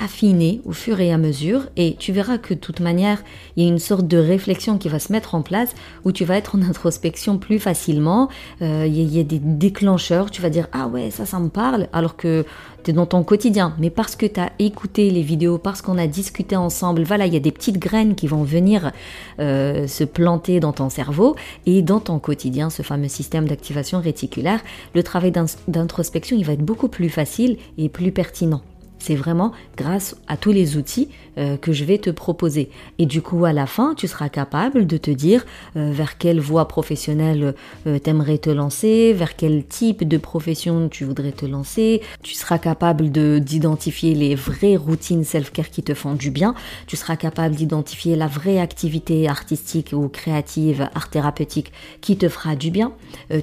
affiner 0.01 0.63
au 0.65 0.73
fur 0.73 0.99
et 1.01 1.13
à 1.13 1.19
mesure 1.19 1.69
et 1.77 1.95
tu 1.99 2.13
verras 2.13 2.39
que 2.39 2.55
de 2.55 2.59
toute 2.59 2.81
manière, 2.81 3.23
il 3.57 3.63
y 3.63 3.67
a 3.67 3.69
une 3.69 3.79
sorte 3.79 4.09
de 4.09 4.17
réflexion 4.17 4.79
qui 4.79 4.89
va 4.89 4.99
se 4.99 5.13
mettre 5.13 5.35
en 5.35 5.43
place 5.43 5.75
où 6.05 6.11
tu 6.11 6.25
vas 6.25 6.37
être 6.37 6.57
en 6.57 6.63
introspection 6.63 7.39
plus 7.39 7.59
facilement. 7.59 8.29
Euh, 8.63 8.87
il, 8.87 9.15
y 9.15 9.21
a, 9.21 9.23
des 9.23 9.39
déclencheurs, 9.39 10.31
tu 10.31 10.41
vas 10.41 10.49
dire 10.49 10.69
ah 10.73 10.89
ouais, 10.89 11.11
ça, 11.11 11.27
ça 11.27 11.39
me 11.39 11.51
parle, 11.51 11.89
alors 11.93 12.17
que 12.17 12.47
tu 12.83 12.91
es 12.91 12.95
dans 12.95 13.05
ton 13.05 13.23
quotidien. 13.23 13.75
Mais 13.79 13.91
parce 13.91 14.17
que 14.17 14.25
tu 14.25 14.41
as 14.41 14.53
écouté 14.59 15.11
les 15.11 15.23
vidéos, 15.23 15.59
parce 15.59 15.83
qu'on 15.83 15.99
a 15.99 16.07
discuté 16.07 16.57
ensemble, 16.57 17.03
voilà, 17.03 17.27
il 17.27 17.35
y 17.35 17.37
a 17.37 17.41
des 17.41 17.53
petites 17.53 17.79
graines 17.79 18.15
qui 18.15 18.27
vont 18.27 18.43
venir 18.43 18.93
euh, 19.39 19.87
se 19.87 20.05
planter 20.05 20.61
dans 20.61 20.73
ton 20.73 20.89
cerveau 20.89 21.37
et 21.67 21.83
dans 21.83 22.01
ton 22.01 22.19
quotidien, 22.19 22.71
ce 22.71 22.81
fameux 22.81 23.09
système 23.09 23.47
d'activation 23.47 24.01
réticulaire. 24.01 24.61
Le 24.95 25.03
travail 25.03 25.33
d'introspection, 25.69 26.37
il 26.39 26.47
va 26.47 26.55
être 26.55 26.65
beaucoup 26.65 26.89
plus 26.89 27.11
facile 27.11 27.59
et 27.77 27.91
plus 27.91 28.13
pertinent. 28.13 28.63
C'est 29.01 29.15
vraiment 29.15 29.53
grâce 29.77 30.15
à 30.29 30.37
tous 30.37 30.53
les 30.53 30.77
outils 30.77 31.09
euh, 31.39 31.57
que 31.57 31.73
je 31.73 31.85
vais 31.85 31.97
te 31.97 32.11
proposer. 32.11 32.71
Et 32.99 33.07
du 33.07 33.23
coup, 33.23 33.47
à 33.47 33.55
la 33.55 33.67
fin, 33.67 33.95
tu 33.97 34.07
seras 34.07 34.29
capable 34.29 34.87
de 34.87 34.99
te 34.99 35.11
dire 35.11 35.47
euh, 35.75 35.91
vers 35.91 36.19
quelle 36.19 36.39
voie 36.39 36.69
professionnelle 36.69 37.55
euh, 37.87 37.99
t'aimerais 37.99 38.37
te 38.37 38.51
lancer, 38.51 39.15
vers 39.15 39.37
quel 39.37 39.65
type 39.65 40.07
de 40.07 40.19
profession 40.19 40.91
tu 40.91 41.05
voudrais 41.05 41.33
te 41.33 41.47
lancer. 41.47 42.03
Tu 42.23 42.35
seras 42.35 42.59
capable 42.59 43.11
de 43.11 43.39
d'identifier 43.39 44.15
les 44.15 44.35
vraies 44.35 44.77
routines 44.77 45.25
self-care 45.25 45.71
qui 45.71 45.83
te 45.83 45.95
font 45.95 46.13
du 46.13 46.31
bien. 46.31 46.55
Tu 46.87 46.97
seras 46.97 47.17
capable 47.17 47.55
d'identifier 47.55 48.17
la 48.17 48.27
vraie 48.27 48.59
activité 48.59 49.27
artistique 49.27 49.95
ou 49.95 50.09
créative, 50.09 50.91
art 50.95 51.09
thérapeutique 51.09 51.73
qui 52.03 52.19
te 52.19 52.29
fera 52.29 52.55
du 52.55 52.71
bien. 52.71 52.93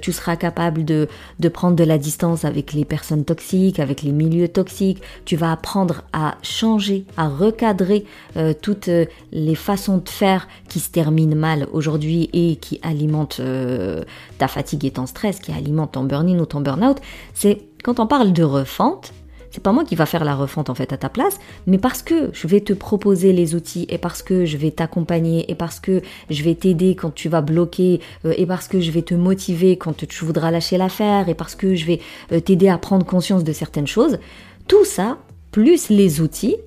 tu 0.02 0.12
seras 0.12 0.36
capable 0.36 0.86
de, 0.86 1.08
de 1.40 1.50
prendre 1.50 1.76
de 1.76 1.84
la 1.84 1.98
distance 1.98 2.46
avec 2.46 2.74
les 2.74 2.86
personnes 2.86 3.26
toxiques, 3.26 3.80
avec 3.80 4.04
les 4.04 4.12
milieux 4.12 4.50
toxiques. 4.50 5.02
Tu 5.26 5.36
vas 5.36 5.47
apprendre 5.52 6.04
à 6.14 6.38
changer, 6.42 7.06
à 7.16 7.28
recadrer 7.28 8.06
euh, 8.36 8.54
toutes 8.60 8.88
euh, 8.88 9.06
les 9.32 9.56
façons 9.56 9.98
de 9.98 10.10
faire 10.10 10.48
qui 10.70 10.80
se 10.80 10.90
terminent 10.90 11.36
mal 11.36 11.68
aujourd'hui 11.72 12.30
et 12.34 12.56
qui 12.58 12.80
alimentent 12.82 13.40
euh, 13.40 14.04
ta 14.38 14.48
fatigue 14.48 14.86
et 14.86 14.92
ton 14.92 15.06
stress, 15.06 15.40
qui 15.40 15.52
alimentent 15.52 15.94
ton 15.94 16.04
burn-in 16.04 16.40
ou 16.40 16.46
ton 16.46 16.62
burn-out, 16.62 16.98
c'est 17.34 17.62
quand 17.84 18.00
on 18.00 18.08
parle 18.08 18.34
de 18.34 18.44
refente, 18.44 19.14
c'est 19.52 19.64
pas 19.64 19.72
moi 19.72 19.86
qui 19.86 19.96
va 19.96 20.06
faire 20.06 20.24
la 20.24 20.36
refente 20.36 20.70
en 20.70 20.76
fait 20.76 20.92
à 20.92 20.98
ta 20.98 21.10
place, 21.10 21.40
mais 21.66 21.78
parce 21.78 22.02
que 22.02 22.30
je 22.34 22.48
vais 22.48 22.62
te 22.62 22.74
proposer 22.74 23.32
les 23.34 23.56
outils 23.56 23.86
et 23.90 23.98
parce 23.98 24.22
que 24.22 24.46
je 24.46 24.58
vais 24.58 24.72
t'accompagner 24.72 25.50
et 25.50 25.56
parce 25.56 25.80
que 25.80 26.02
je 26.30 26.44
vais 26.44 26.54
t'aider 26.54 26.96
quand 26.96 27.14
tu 27.14 27.30
vas 27.30 27.42
bloquer 27.42 28.02
et 28.26 28.46
parce 28.46 28.68
que 28.68 28.82
je 28.82 28.92
vais 28.92 29.02
te 29.04 29.16
motiver 29.16 29.78
quand 29.78 29.96
tu 29.96 30.26
voudras 30.26 30.52
lâcher 30.52 30.78
l'affaire 30.78 31.30
et 31.30 31.34
parce 31.34 31.56
que 31.56 31.76
je 31.76 31.86
vais 31.86 32.02
t'aider 32.42 32.68
à 32.68 32.78
prendre 32.78 33.06
conscience 33.06 33.44
de 33.44 33.54
certaines 33.54 33.88
choses. 33.88 34.20
Tout 34.68 34.84
ça, 34.84 35.18
plus 35.52 35.90
les 35.90 36.22
outils, 36.22 36.58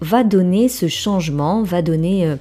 va 0.00 0.24
donner 0.24 0.68
ce 0.68 0.88
changement, 0.88 1.62
va 1.62 1.82
donner 1.82 2.26
euh, 2.26 2.36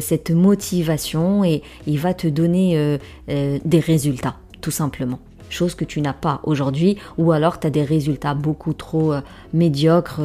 cette 0.00 0.30
motivation 0.30 1.44
et 1.44 1.62
il 1.86 1.98
va 1.98 2.14
te 2.14 2.26
donner 2.26 2.76
euh, 2.76 2.98
euh, 3.30 3.58
des 3.64 3.80
résultats, 3.80 4.36
tout 4.60 4.70
simplement. 4.70 5.18
Chose 5.50 5.74
que 5.74 5.84
tu 5.84 6.00
n'as 6.02 6.12
pas 6.12 6.40
aujourd'hui, 6.44 6.98
ou 7.16 7.32
alors 7.32 7.58
tu 7.58 7.66
as 7.66 7.70
des 7.70 7.82
résultats 7.82 8.34
beaucoup 8.34 8.74
trop 8.74 9.14
médiocres, 9.54 10.20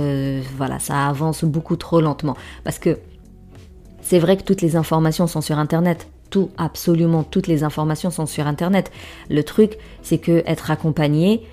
voilà, 0.58 0.80
ça 0.80 1.08
avance 1.08 1.46
beaucoup 1.46 1.78
trop 1.78 2.02
lentement. 2.02 2.36
Parce 2.66 2.78
que 2.78 2.98
c'est 4.02 4.20
vrai 4.20 4.36
que 4.36 4.44
toutes 4.44 4.60
les 4.60 4.76
informations 4.76 5.26
sont 5.26 5.40
sur 5.40 5.58
Internet, 5.58 6.10
tout, 6.30 6.50
absolument 6.58 7.24
toutes 7.24 7.48
les 7.48 7.64
informations 7.64 8.10
sont 8.10 8.26
sur 8.26 8.48
Internet. 8.48 8.92
Le 9.30 9.44
truc, 9.46 9.78
c'est 10.02 10.18
que 10.18 10.44
être 10.46 10.72
accompagné, 10.72 11.48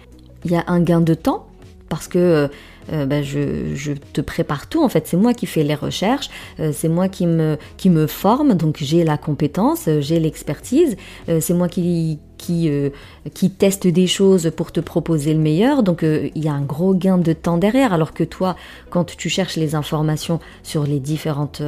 il 0.44 0.50
y 0.50 0.56
a 0.56 0.64
un 0.66 0.80
gain 0.80 1.00
de 1.00 1.14
temps, 1.14 1.46
parce 1.88 2.08
que 2.08 2.50
euh, 2.92 3.06
bah, 3.06 3.22
je, 3.22 3.92
te 4.12 4.20
prépare 4.20 4.68
tout. 4.68 4.82
En 4.82 4.88
fait, 4.88 5.06
c'est 5.06 5.16
moi 5.16 5.34
qui 5.34 5.46
fais 5.46 5.62
les 5.62 5.74
recherches, 5.74 6.28
euh, 6.58 6.72
c'est 6.74 6.88
moi 6.88 7.08
qui 7.08 7.26
me, 7.26 7.56
qui 7.76 7.90
me 7.90 8.06
forme, 8.06 8.54
donc 8.54 8.78
j'ai 8.80 9.04
la 9.04 9.16
compétence, 9.16 9.86
euh, 9.88 10.00
j'ai 10.00 10.18
l'expertise, 10.18 10.96
c'est 11.40 11.54
moi 11.54 11.68
qui, 11.68 12.18
qui, 12.36 12.70
qui 13.34 13.50
teste 13.50 13.86
des 13.86 14.06
choses 14.06 14.50
pour 14.56 14.72
te 14.72 14.80
proposer 14.80 15.34
le 15.34 15.40
meilleur. 15.40 15.82
Donc 15.82 16.02
il 16.02 16.42
y 16.42 16.48
a 16.48 16.52
un 16.52 16.62
gros 16.62 16.94
gain 16.94 17.18
de 17.18 17.32
temps 17.32 17.58
derrière. 17.58 17.92
Alors 17.92 18.12
que 18.12 18.24
toi, 18.24 18.56
quand 18.88 19.04
tu 19.16 19.28
cherches 19.28 19.56
les 19.56 19.74
informations 19.74 20.40
sur 20.62 20.84
les 20.84 20.98
différentes 20.98 21.62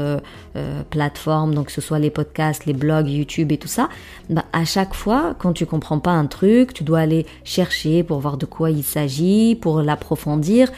plateformes, 0.90 1.54
donc 1.54 1.66
que 1.66 1.72
ce 1.72 1.80
soit 1.80 1.98
les 1.98 2.10
podcasts, 2.10 2.66
les 2.66 2.72
blogs, 2.72 3.08
YouTube 3.08 3.52
et 3.52 3.58
tout 3.58 3.68
ça, 3.68 3.88
bah, 4.30 4.44
à 4.52 4.64
chaque 4.64 4.94
fois, 4.94 5.36
quand 5.38 5.52
tu 5.52 5.66
comprends 5.66 5.98
pas 5.98 6.12
un 6.12 6.26
truc, 6.26 6.72
tu 6.72 6.84
dois 6.84 7.00
aller 7.00 7.26
chercher 7.44 8.02
pour 8.02 8.18
voir 8.20 8.36
de 8.38 8.46
quoi 8.46 8.70
il 8.70 8.82
s'agit, 8.82 9.54
pour 9.54 9.82
l'approfondir. 9.82 10.70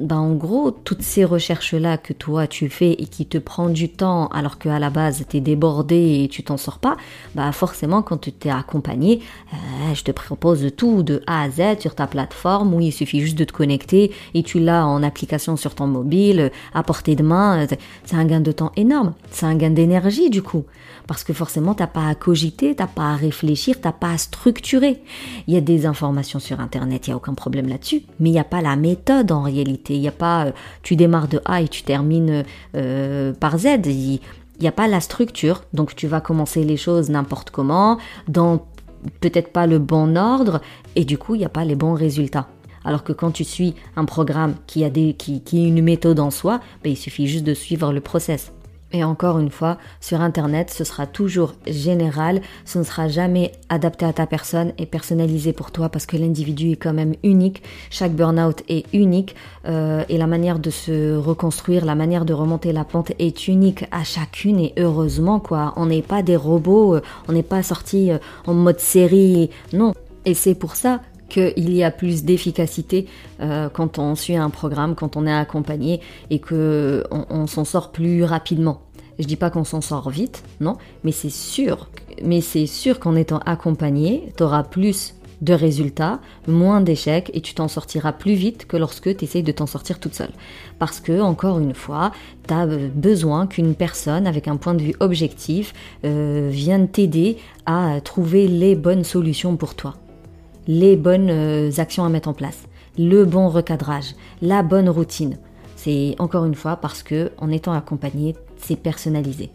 Ben, 0.00 0.16
en 0.16 0.34
gros, 0.34 0.72
toutes 0.72 1.02
ces 1.02 1.24
recherches-là 1.24 1.98
que 1.98 2.12
toi 2.12 2.48
tu 2.48 2.68
fais 2.68 2.94
et 2.94 3.06
qui 3.06 3.26
te 3.26 3.38
prend 3.38 3.68
du 3.68 3.88
temps 3.88 4.26
alors 4.28 4.58
qu'à 4.58 4.80
la 4.80 4.90
base 4.90 5.24
tu 5.28 5.36
es 5.36 5.40
débordé 5.40 6.22
et 6.24 6.28
tu 6.28 6.42
t'en 6.42 6.56
sors 6.56 6.80
pas, 6.80 6.96
bah 7.36 7.52
forcément 7.52 8.02
quand 8.02 8.16
tu 8.16 8.32
t'es 8.32 8.50
accompagné, 8.50 9.20
euh, 9.52 9.94
je 9.94 10.02
te 10.02 10.10
propose 10.10 10.72
tout 10.76 11.04
de 11.04 11.22
A 11.28 11.42
à 11.42 11.50
Z 11.50 11.78
sur 11.78 11.94
ta 11.94 12.08
plateforme 12.08 12.74
où 12.74 12.80
il 12.80 12.92
suffit 12.92 13.20
juste 13.20 13.38
de 13.38 13.44
te 13.44 13.52
connecter 13.52 14.10
et 14.34 14.42
tu 14.42 14.58
l'as 14.58 14.84
en 14.84 15.00
application 15.04 15.56
sur 15.56 15.76
ton 15.76 15.86
mobile, 15.86 16.50
à 16.74 16.82
portée 16.82 17.14
de 17.14 17.22
main. 17.22 17.64
C'est 18.04 18.16
un 18.16 18.24
gain 18.24 18.40
de 18.40 18.50
temps 18.50 18.72
énorme, 18.76 19.14
c'est 19.30 19.46
un 19.46 19.54
gain 19.54 19.70
d'énergie 19.70 20.28
du 20.28 20.42
coup 20.42 20.64
parce 21.06 21.24
que 21.24 21.32
forcément 21.32 21.74
t'as 21.74 21.86
pas 21.86 22.08
à 22.08 22.14
cogiter, 22.14 22.74
t'as 22.74 22.86
pas 22.86 23.12
à 23.12 23.16
réfléchir, 23.16 23.76
t'as 23.80 23.92
pas 23.92 24.12
à 24.12 24.18
structurer. 24.18 25.02
Il 25.46 25.54
y 25.54 25.56
a 25.56 25.60
des 25.60 25.86
informations 25.86 26.38
sur 26.38 26.60
internet, 26.60 27.06
il 27.06 27.10
y 27.10 27.12
a 27.12 27.16
aucun 27.16 27.34
problème 27.34 27.68
là-dessus, 27.68 28.02
mais 28.20 28.30
il 28.30 28.32
n'y 28.32 28.38
a 28.38 28.44
pas 28.44 28.62
la 28.62 28.76
méthode 28.76 29.32
en 29.32 29.42
réalité. 29.42 29.96
Il 29.96 30.06
a 30.08 30.12
pas, 30.12 30.46
euh, 30.46 30.52
tu 30.82 30.96
démarres 30.96 31.28
de 31.28 31.40
A 31.44 31.62
et 31.62 31.68
tu 31.68 31.82
termines 31.82 32.44
euh, 32.74 33.32
par 33.32 33.58
Z. 33.58 33.86
Il 33.86 34.20
n'y 34.60 34.68
a 34.68 34.72
pas 34.72 34.88
la 34.88 35.00
structure, 35.00 35.64
donc 35.72 35.94
tu 35.94 36.06
vas 36.06 36.20
commencer 36.20 36.64
les 36.64 36.76
choses 36.76 37.10
n'importe 37.10 37.50
comment, 37.50 37.98
dans 38.28 38.64
peut-être 39.20 39.52
pas 39.52 39.66
le 39.66 39.78
bon 39.78 40.16
ordre, 40.16 40.60
et 40.96 41.04
du 41.04 41.18
coup 41.18 41.34
il 41.34 41.38
n'y 41.38 41.44
a 41.44 41.50
pas 41.50 41.64
les 41.64 41.74
bons 41.74 41.94
résultats. 41.94 42.48
Alors 42.84 43.02
que 43.02 43.12
quand 43.12 43.30
tu 43.30 43.44
suis 43.44 43.74
un 43.96 44.04
programme 44.04 44.54
qui 44.66 44.84
a 44.84 44.90
des, 44.90 45.14
qui, 45.14 45.40
qui 45.40 45.66
une 45.66 45.82
méthode 45.82 46.20
en 46.20 46.30
soi, 46.30 46.60
ben, 46.82 46.92
il 46.92 46.96
suffit 46.96 47.26
juste 47.26 47.44
de 47.44 47.54
suivre 47.54 47.92
le 47.92 48.00
process. 48.00 48.52
Et 48.94 49.02
encore 49.02 49.40
une 49.40 49.50
fois, 49.50 49.76
sur 50.00 50.20
Internet, 50.20 50.70
ce 50.70 50.84
sera 50.84 51.08
toujours 51.08 51.54
général, 51.66 52.40
ce 52.64 52.78
ne 52.78 52.84
sera 52.84 53.08
jamais 53.08 53.50
adapté 53.68 54.06
à 54.06 54.12
ta 54.12 54.24
personne 54.24 54.72
et 54.78 54.86
personnalisé 54.86 55.52
pour 55.52 55.72
toi 55.72 55.88
parce 55.88 56.06
que 56.06 56.16
l'individu 56.16 56.70
est 56.70 56.76
quand 56.76 56.92
même 56.92 57.14
unique, 57.24 57.64
chaque 57.90 58.12
burn-out 58.12 58.62
est 58.68 58.86
unique 58.94 59.34
euh, 59.66 60.04
et 60.08 60.16
la 60.16 60.28
manière 60.28 60.60
de 60.60 60.70
se 60.70 61.16
reconstruire, 61.16 61.84
la 61.84 61.96
manière 61.96 62.24
de 62.24 62.32
remonter 62.32 62.72
la 62.72 62.84
pente 62.84 63.10
est 63.18 63.48
unique 63.48 63.84
à 63.90 64.04
chacune 64.04 64.60
et 64.60 64.72
heureusement 64.78 65.40
quoi, 65.40 65.72
on 65.74 65.86
n'est 65.86 66.00
pas 66.00 66.22
des 66.22 66.36
robots, 66.36 66.94
euh, 66.94 67.02
on 67.26 67.32
n'est 67.32 67.42
pas 67.42 67.64
sorti 67.64 68.12
euh, 68.12 68.18
en 68.46 68.54
mode 68.54 68.78
série, 68.78 69.50
non. 69.72 69.92
Et 70.24 70.34
c'est 70.34 70.54
pour 70.54 70.76
ça 70.76 71.00
qu'il 71.34 71.74
y 71.74 71.82
a 71.82 71.90
plus 71.90 72.24
d'efficacité 72.24 73.06
quand 73.72 73.98
on 73.98 74.14
suit 74.14 74.36
un 74.36 74.50
programme, 74.50 74.94
quand 74.94 75.16
on 75.16 75.26
est 75.26 75.32
accompagné 75.32 76.00
et 76.30 76.38
que 76.38 77.04
on 77.10 77.46
s'en 77.46 77.64
sort 77.64 77.90
plus 77.90 78.24
rapidement. 78.24 78.80
Je 79.18 79.26
dis 79.26 79.36
pas 79.36 79.50
qu'on 79.50 79.64
s'en 79.64 79.80
sort 79.80 80.10
vite, 80.10 80.42
non, 80.60 80.76
mais 81.04 81.12
c'est 81.12 81.30
sûr, 81.30 81.88
mais 82.22 82.40
c'est 82.40 82.66
sûr 82.66 82.98
qu'en 82.98 83.14
étant 83.14 83.38
accompagné, 83.46 84.32
tu 84.36 84.42
auras 84.42 84.64
plus 84.64 85.14
de 85.40 85.52
résultats, 85.52 86.20
moins 86.48 86.80
d'échecs 86.80 87.30
et 87.34 87.40
tu 87.40 87.54
t'en 87.54 87.68
sortiras 87.68 88.12
plus 88.12 88.34
vite 88.34 88.66
que 88.66 88.76
lorsque 88.76 89.16
tu 89.16 89.24
essayes 89.24 89.42
de 89.42 89.52
t'en 89.52 89.66
sortir 89.66 90.00
toute 90.00 90.14
seule. 90.14 90.32
Parce 90.78 91.00
que, 91.00 91.20
encore 91.20 91.58
une 91.58 91.74
fois, 91.74 92.12
tu 92.48 92.54
as 92.54 92.66
besoin 92.66 93.46
qu'une 93.46 93.74
personne 93.74 94.26
avec 94.26 94.48
un 94.48 94.56
point 94.56 94.74
de 94.74 94.82
vue 94.82 94.94
objectif 95.00 95.74
euh, 96.04 96.48
vienne 96.50 96.88
t'aider 96.88 97.36
à 97.66 98.00
trouver 98.02 98.48
les 98.48 98.74
bonnes 98.74 99.04
solutions 99.04 99.56
pour 99.56 99.74
toi, 99.74 99.94
les 100.66 100.96
bonnes 100.96 101.30
euh, 101.30 101.70
actions 101.78 102.04
à 102.04 102.08
mettre 102.08 102.28
en 102.28 102.34
place, 102.34 102.64
le 102.98 103.24
bon 103.24 103.48
recadrage, 103.48 104.14
la 104.42 104.62
bonne 104.62 104.88
routine. 104.88 105.38
C'est 105.76 106.14
encore 106.18 106.44
une 106.44 106.54
fois 106.54 106.76
parce 106.76 107.02
que 107.02 107.30
en 107.38 107.50
étant 107.50 107.72
accompagné, 107.72 108.34
c'est 108.56 108.76
personnalisé. 108.76 109.50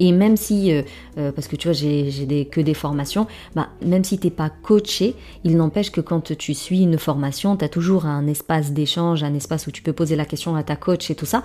Et 0.00 0.10
même 0.10 0.36
si, 0.36 0.72
euh, 0.72 0.82
euh, 1.18 1.30
parce 1.30 1.46
que 1.46 1.54
tu 1.54 1.68
vois, 1.68 1.74
j'ai 1.74 2.26
des, 2.26 2.44
que 2.46 2.60
des 2.60 2.74
formations, 2.74 3.26
bah, 3.54 3.68
même 3.84 4.02
si 4.02 4.18
tu 4.18 4.26
n'es 4.26 4.30
pas 4.32 4.50
coaché, 4.50 5.14
il 5.44 5.56
n'empêche 5.56 5.92
que 5.92 6.00
quand 6.00 6.32
tu 6.36 6.54
suis 6.54 6.82
une 6.82 6.98
formation, 6.98 7.56
tu 7.56 7.64
as 7.64 7.68
toujours 7.68 8.06
un 8.06 8.26
espace 8.26 8.72
d'échange, 8.72 9.22
un 9.22 9.34
espace 9.34 9.66
où 9.66 9.70
tu 9.70 9.82
peux 9.82 9.92
poser 9.92 10.16
la 10.16 10.24
question 10.24 10.56
à 10.56 10.64
ta 10.64 10.74
coach 10.74 11.10
et 11.10 11.14
tout 11.14 11.26
ça. 11.26 11.44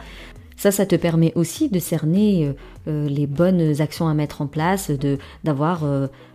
Ça, 0.58 0.72
ça 0.72 0.86
te 0.86 0.96
permet 0.96 1.32
aussi 1.36 1.70
de 1.70 1.80
cerner 1.80 2.54
euh, 2.88 3.08
les 3.08 3.28
bonnes 3.28 3.80
actions 3.80 4.08
à 4.08 4.14
mettre 4.14 4.42
en 4.42 4.48
place, 4.48 4.92
d'avoir 5.44 5.86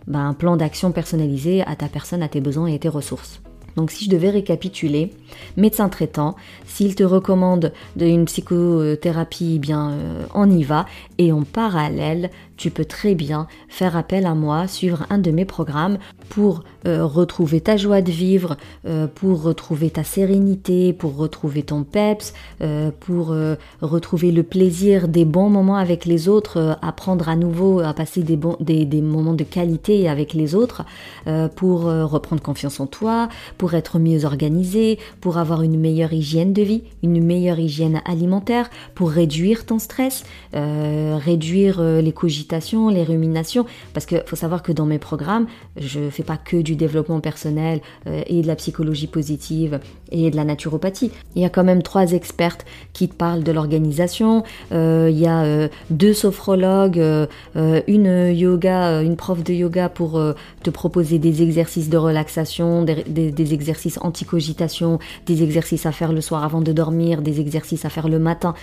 bah, 0.07 0.19
un 0.19 0.33
plan 0.33 0.57
d'action 0.57 0.91
personnalisé 0.91 1.61
à 1.61 1.75
ta 1.75 1.87
personne, 1.87 2.23
à 2.23 2.27
tes 2.27 2.41
besoins 2.41 2.67
et 2.67 2.75
à 2.75 2.79
tes 2.79 2.89
ressources. 2.89 3.41
Donc 3.75 3.91
si 3.91 4.05
je 4.05 4.09
devais 4.09 4.29
récapituler, 4.29 5.11
médecin 5.57 5.89
traitant, 5.89 6.35
s'il 6.65 6.95
te 6.95 7.03
recommande 7.03 7.73
une 7.99 8.25
psychothérapie, 8.25 9.53
eh 9.55 9.59
bien 9.59 9.91
euh, 9.91 10.25
on 10.33 10.49
y 10.49 10.63
va. 10.63 10.85
Et 11.17 11.31
en 11.31 11.43
parallèle, 11.43 12.29
tu 12.57 12.69
peux 12.69 12.85
très 12.85 13.15
bien 13.15 13.47
faire 13.67 13.97
appel 13.97 14.25
à 14.25 14.35
moi, 14.35 14.67
suivre 14.67 15.05
un 15.09 15.17
de 15.17 15.31
mes 15.31 15.45
programmes 15.45 15.97
pour 16.29 16.63
euh, 16.85 17.05
retrouver 17.05 17.61
ta 17.61 17.77
joie 17.77 18.01
de 18.01 18.11
vivre, 18.11 18.57
euh, 18.85 19.07
pour 19.07 19.41
retrouver 19.41 19.89
ta 19.89 20.03
sérénité, 20.03 20.93
pour 20.93 21.15
retrouver 21.15 21.63
ton 21.63 21.83
peps, 21.83 22.33
euh, 22.61 22.91
pour 22.99 23.33
retrouver 23.81 24.31
le 24.31 24.43
plaisir 24.43 25.07
des 25.07 25.25
bons 25.25 25.49
moments 25.49 25.77
avec 25.77 26.05
les 26.05 26.27
autres, 26.27 26.77
apprendre 26.81 27.29
à 27.29 27.35
nouveau 27.35 27.79
à 27.79 27.93
passer 27.93 28.23
des, 28.23 28.37
des 28.85 29.01
moments 29.01 29.33
de 29.33 29.43
qualité 29.43 30.07
avec 30.07 30.33
les 30.33 30.55
autres, 30.55 30.83
pour 31.55 31.83
reprendre 31.83 32.41
confiance 32.41 32.79
en 32.79 32.87
toi, 32.87 33.29
pour 33.57 33.73
être 33.73 33.99
mieux 33.99 34.25
organisé, 34.25 34.99
pour 35.21 35.37
avoir 35.37 35.61
une 35.61 35.79
meilleure 35.79 36.13
hygiène 36.13 36.53
de 36.53 36.61
vie, 36.61 36.83
une 37.01 37.23
meilleure 37.23 37.59
hygiène 37.59 38.01
alimentaire, 38.05 38.69
pour 38.95 39.09
réduire 39.09 39.65
ton 39.65 39.79
stress, 39.79 40.23
réduire 40.53 41.81
les 41.81 42.11
cogitations 42.11 42.43
les 42.89 43.03
ruminations, 43.03 43.65
parce 43.93 44.05
qu'il 44.05 44.23
faut 44.25 44.35
savoir 44.35 44.63
que 44.63 44.71
dans 44.71 44.85
mes 44.85 44.99
programmes, 44.99 45.47
je 45.77 46.09
fais 46.09 46.23
pas 46.23 46.37
que 46.37 46.57
du 46.57 46.75
développement 46.75 47.19
personnel 47.19 47.81
euh, 48.07 48.21
et 48.27 48.41
de 48.41 48.47
la 48.47 48.55
psychologie 48.55 49.07
positive 49.07 49.79
et 50.11 50.29
de 50.29 50.35
la 50.35 50.43
naturopathie. 50.43 51.11
Il 51.35 51.41
y 51.41 51.45
a 51.45 51.49
quand 51.49 51.63
même 51.63 51.81
trois 51.81 52.11
expertes 52.11 52.65
qui 52.93 53.07
te 53.09 53.15
parlent 53.15 53.43
de 53.43 53.51
l'organisation. 53.51 54.43
Euh, 54.71 55.09
il 55.11 55.19
y 55.19 55.27
a 55.27 55.43
euh, 55.43 55.67
deux 55.89 56.13
sophrologues, 56.13 57.01
une 57.55 58.31
yoga, 58.33 59.01
une 59.01 59.15
prof 59.15 59.43
de 59.43 59.53
yoga 59.53 59.89
pour 59.89 60.21
te 60.61 60.69
proposer 60.69 61.19
des 61.19 61.41
exercices 61.41 61.89
de 61.89 61.97
relaxation, 61.97 62.83
des, 62.83 63.31
des 63.31 63.53
exercices 63.53 63.97
anti-cogitation, 64.01 64.99
des 65.25 65.43
exercices 65.43 65.85
à 65.85 65.91
faire 65.91 66.13
le 66.13 66.21
soir 66.21 66.43
avant 66.43 66.61
de 66.61 66.71
dormir, 66.71 67.21
des 67.21 67.39
exercices 67.39 67.85
à 67.85 67.89
faire 67.89 68.09
le 68.09 68.19
matin 68.19 68.53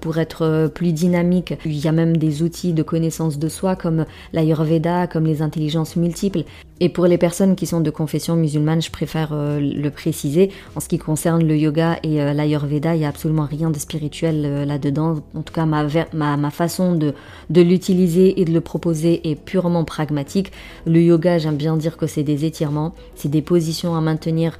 pour 0.00 0.18
être 0.18 0.70
plus 0.74 0.92
dynamique. 0.92 1.54
Il 1.64 1.78
y 1.78 1.88
a 1.88 1.92
même 1.92 2.16
des 2.16 2.42
outils 2.42 2.72
de 2.72 2.82
connaissance 2.82 3.17
de 3.18 3.48
soi 3.48 3.76
comme 3.76 4.06
l'Ayurveda, 4.32 5.06
comme 5.06 5.26
les 5.26 5.42
intelligences 5.42 5.96
multiples. 5.96 6.44
Et 6.80 6.88
pour 6.88 7.06
les 7.06 7.18
personnes 7.18 7.56
qui 7.56 7.66
sont 7.66 7.80
de 7.80 7.90
confession 7.90 8.36
musulmane, 8.36 8.80
je 8.80 8.90
préfère 8.90 9.30
euh, 9.32 9.58
le 9.58 9.90
préciser. 9.90 10.52
En 10.76 10.80
ce 10.80 10.88
qui 10.88 10.98
concerne 10.98 11.44
le 11.44 11.56
yoga 11.56 11.98
et 12.04 12.22
euh, 12.22 12.32
l'ayurveda, 12.32 12.94
il 12.94 13.00
n'y 13.00 13.04
a 13.04 13.08
absolument 13.08 13.46
rien 13.46 13.70
de 13.70 13.78
spirituel 13.78 14.44
euh, 14.44 14.64
là-dedans. 14.64 15.16
En 15.34 15.42
tout 15.42 15.52
cas, 15.52 15.66
ma, 15.66 16.50
façon 16.50 16.94
de, 16.94 17.14
de 17.50 17.60
l'utiliser 17.60 18.40
et 18.40 18.44
de 18.44 18.52
le 18.52 18.60
proposer 18.60 19.28
est 19.28 19.34
purement 19.34 19.84
pragmatique. 19.84 20.52
Le 20.86 21.02
yoga, 21.02 21.38
j'aime 21.38 21.56
bien 21.56 21.76
dire 21.76 21.96
que 21.96 22.06
c'est 22.06 22.22
des 22.22 22.44
étirements, 22.44 22.94
c'est 23.16 23.28
des 23.28 23.42
positions 23.42 23.96
à 23.96 24.00
maintenir 24.00 24.58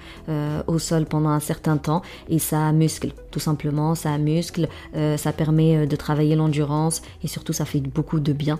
au 0.67 0.79
sol 0.79 1.07
pendant 1.07 1.31
un 1.31 1.41
certain 1.41 1.77
temps 1.77 2.03
et 2.29 2.39
ça 2.39 2.73
muscle, 2.73 3.13
tout 3.31 3.41
simplement, 3.41 3.95
ça 3.95 4.17
muscle, 4.19 4.69
ça 5.17 5.33
permet 5.33 5.87
de 5.87 5.97
travailler 5.97 6.37
l'endurance 6.37 7.03
et 7.25 7.29
surtout 7.29 7.53
ça 7.53 7.65
fait 7.65 7.81
beaucoup 7.81 8.21
de 8.21 8.33
bien 8.33 8.59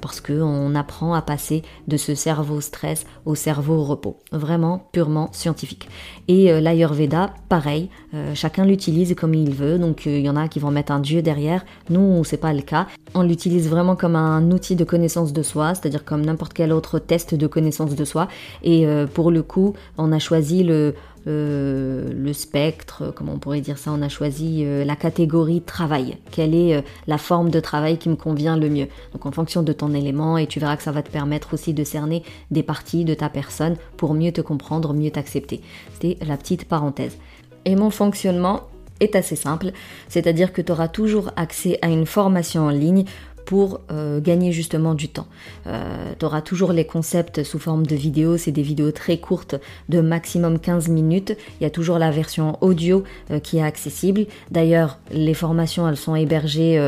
parce 0.00 0.20
qu'on 0.20 0.74
apprend 0.74 1.14
à 1.14 1.22
passer 1.22 1.62
de 1.88 1.96
ce 1.96 2.14
cerveau 2.14 2.60
stress 2.60 2.89
au 3.24 3.34
cerveau 3.34 3.74
au 3.74 3.84
repos. 3.84 4.18
Vraiment 4.32 4.88
purement 4.92 5.30
scientifique. 5.32 5.88
Et 6.28 6.50
euh, 6.50 6.60
l'Ayurveda, 6.60 7.34
pareil, 7.48 7.88
euh, 8.14 8.34
chacun 8.34 8.64
l'utilise 8.64 9.14
comme 9.14 9.34
il 9.34 9.54
veut. 9.54 9.78
Donc 9.78 10.06
euh, 10.06 10.18
il 10.18 10.24
y 10.24 10.30
en 10.30 10.36
a 10.36 10.48
qui 10.48 10.58
vont 10.58 10.70
mettre 10.70 10.92
un 10.92 11.00
dieu 11.00 11.22
derrière. 11.22 11.64
Nous, 11.88 12.24
c'est 12.24 12.36
pas 12.36 12.52
le 12.52 12.62
cas. 12.62 12.86
On 13.14 13.22
l'utilise 13.22 13.68
vraiment 13.68 13.96
comme 13.96 14.16
un 14.16 14.50
outil 14.50 14.76
de 14.76 14.84
connaissance 14.84 15.32
de 15.32 15.42
soi, 15.42 15.74
c'est-à-dire 15.74 16.04
comme 16.04 16.24
n'importe 16.24 16.52
quel 16.52 16.72
autre 16.72 16.98
test 16.98 17.34
de 17.34 17.46
connaissance 17.46 17.94
de 17.94 18.04
soi. 18.04 18.28
Et 18.62 18.86
pour 19.14 19.30
le 19.30 19.42
coup, 19.42 19.74
on 19.98 20.12
a 20.12 20.20
choisi 20.20 20.62
le, 20.62 20.94
euh, 21.26 22.12
le 22.14 22.32
spectre, 22.32 23.12
comment 23.14 23.32
on 23.34 23.38
pourrait 23.38 23.60
dire 23.60 23.78
ça, 23.78 23.92
on 23.92 24.00
a 24.00 24.08
choisi 24.08 24.62
euh, 24.64 24.84
la 24.84 24.96
catégorie 24.96 25.60
travail. 25.60 26.16
Quelle 26.30 26.54
est 26.54 26.76
euh, 26.76 26.82
la 27.06 27.18
forme 27.18 27.50
de 27.50 27.60
travail 27.60 27.98
qui 27.98 28.08
me 28.08 28.16
convient 28.16 28.56
le 28.56 28.70
mieux? 28.70 28.88
Donc 29.12 29.26
en 29.26 29.32
fonction 29.32 29.62
de 29.62 29.72
ton 29.72 29.92
élément, 29.92 30.38
et 30.38 30.46
tu 30.46 30.60
verras 30.60 30.76
que 30.76 30.82
ça 30.82 30.92
va 30.92 31.02
te 31.02 31.10
permettre 31.10 31.54
aussi 31.54 31.74
de 31.74 31.84
cerner 31.84 32.22
des 32.50 32.62
parties 32.62 33.04
de 33.04 33.14
ta 33.14 33.28
personne 33.28 33.76
pour 33.96 34.14
mieux 34.14 34.32
te 34.32 34.40
comprendre, 34.40 34.94
mieux 34.94 35.10
t'accepter. 35.10 35.60
C'était 35.92 36.16
la 36.24 36.36
petite 36.36 36.64
parenthèse. 36.64 37.18
Et 37.66 37.76
mon 37.76 37.90
fonctionnement 37.90 38.62
est 39.00 39.16
assez 39.16 39.36
simple, 39.36 39.72
c'est-à-dire 40.08 40.52
que 40.52 40.62
tu 40.62 40.72
auras 40.72 40.88
toujours 40.88 41.30
accès 41.36 41.78
à 41.82 41.88
une 41.88 42.06
formation 42.06 42.62
en 42.62 42.70
ligne 42.70 43.04
pour 43.44 43.80
euh, 43.90 44.20
gagner 44.20 44.52
justement 44.52 44.94
du 44.94 45.08
temps. 45.08 45.26
Euh, 45.66 46.12
tu 46.18 46.24
auras 46.24 46.42
toujours 46.42 46.72
les 46.72 46.84
concepts 46.84 47.42
sous 47.42 47.58
forme 47.58 47.86
de 47.86 47.96
vidéos, 47.96 48.36
c'est 48.36 48.52
des 48.52 48.62
vidéos 48.62 48.92
très 48.92 49.18
courtes 49.18 49.56
de 49.88 50.00
maximum 50.00 50.58
15 50.58 50.88
minutes. 50.88 51.36
Il 51.60 51.64
y 51.64 51.66
a 51.66 51.70
toujours 51.70 51.98
la 51.98 52.10
version 52.10 52.56
audio 52.60 53.04
euh, 53.30 53.40
qui 53.40 53.58
est 53.58 53.62
accessible. 53.62 54.26
D'ailleurs, 54.50 54.98
les 55.10 55.34
formations, 55.34 55.88
elles 55.88 55.96
sont 55.96 56.14
hébergées 56.14 56.80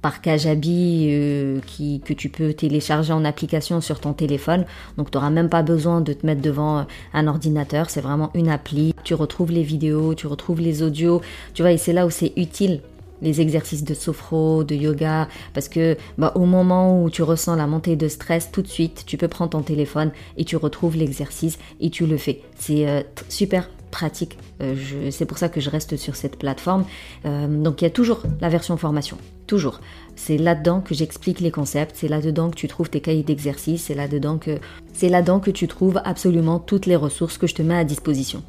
par 0.00 0.20
Kajabi 0.20 1.60
qui, 1.66 2.00
que 2.04 2.12
tu 2.12 2.28
peux 2.28 2.52
télécharger 2.52 3.12
en 3.12 3.24
application 3.24 3.80
sur 3.80 4.00
ton 4.00 4.12
téléphone. 4.12 4.64
Donc 4.96 5.10
tu 5.10 5.16
n'auras 5.16 5.30
même 5.30 5.48
pas 5.48 5.62
besoin 5.62 6.00
de 6.00 6.12
te 6.12 6.26
mettre 6.26 6.42
devant 6.42 6.86
un 7.14 7.26
ordinateur, 7.26 7.90
c'est 7.90 8.00
vraiment 8.00 8.30
une 8.34 8.48
appli. 8.48 8.94
Tu 9.04 9.14
retrouves 9.14 9.52
les 9.52 9.62
vidéos, 9.62 10.14
tu 10.14 10.26
retrouves 10.26 10.60
les 10.60 10.82
audios, 10.82 11.20
tu 11.54 11.62
vois, 11.62 11.72
et 11.72 11.78
c'est 11.78 11.92
là 11.92 12.06
où 12.06 12.10
c'est 12.10 12.32
utile 12.36 12.80
les 13.22 13.40
exercices 13.40 13.84
de 13.84 13.94
sophro, 13.94 14.64
de 14.64 14.74
yoga, 14.74 15.28
parce 15.54 15.68
que 15.68 15.96
bah, 16.18 16.32
au 16.34 16.44
moment 16.44 17.02
où 17.02 17.08
tu 17.08 17.22
ressens 17.22 17.56
la 17.56 17.66
montée 17.66 17.96
de 17.96 18.08
stress, 18.08 18.50
tout 18.52 18.62
de 18.62 18.68
suite, 18.68 19.04
tu 19.06 19.16
peux 19.16 19.28
prendre 19.28 19.50
ton 19.50 19.62
téléphone 19.62 20.10
et 20.36 20.44
tu 20.44 20.56
retrouves 20.56 20.96
l'exercice 20.96 21.58
et 21.80 21.88
tu 21.88 22.06
le 22.06 22.18
fais. 22.18 22.42
C'est 22.58 22.88
euh, 22.88 23.02
super 23.28 23.68
pratique. 23.92 24.38
Euh, 24.60 25.10
c'est 25.10 25.26
pour 25.26 25.38
ça 25.38 25.48
que 25.48 25.60
je 25.60 25.70
reste 25.70 25.96
sur 25.96 26.16
cette 26.16 26.36
plateforme. 26.36 26.84
Euh, 27.24 27.46
donc 27.46 27.80
il 27.80 27.84
y 27.84 27.86
a 27.86 27.90
toujours 27.90 28.22
la 28.40 28.48
version 28.48 28.76
formation, 28.76 29.16
toujours. 29.46 29.80
C'est 30.16 30.36
là-dedans 30.36 30.80
que 30.80 30.94
j'explique 30.94 31.40
les 31.40 31.50
concepts, 31.50 31.96
c'est 31.96 32.08
là-dedans 32.08 32.50
que 32.50 32.56
tu 32.56 32.68
trouves 32.68 32.90
tes 32.90 33.00
cahiers 33.00 33.22
d'exercice, 33.22 33.84
c'est 33.84 33.94
là-dedans 33.94 34.38
que 34.38 34.58
c'est 34.92 35.08
là-dedans 35.08 35.40
que 35.40 35.50
tu 35.50 35.66
trouves 35.68 36.00
absolument 36.04 36.58
toutes 36.58 36.86
les 36.86 36.96
ressources 36.96 37.38
que 37.38 37.46
je 37.46 37.54
te 37.54 37.62
mets 37.62 37.76
à 37.76 37.84
disposition. 37.84 38.42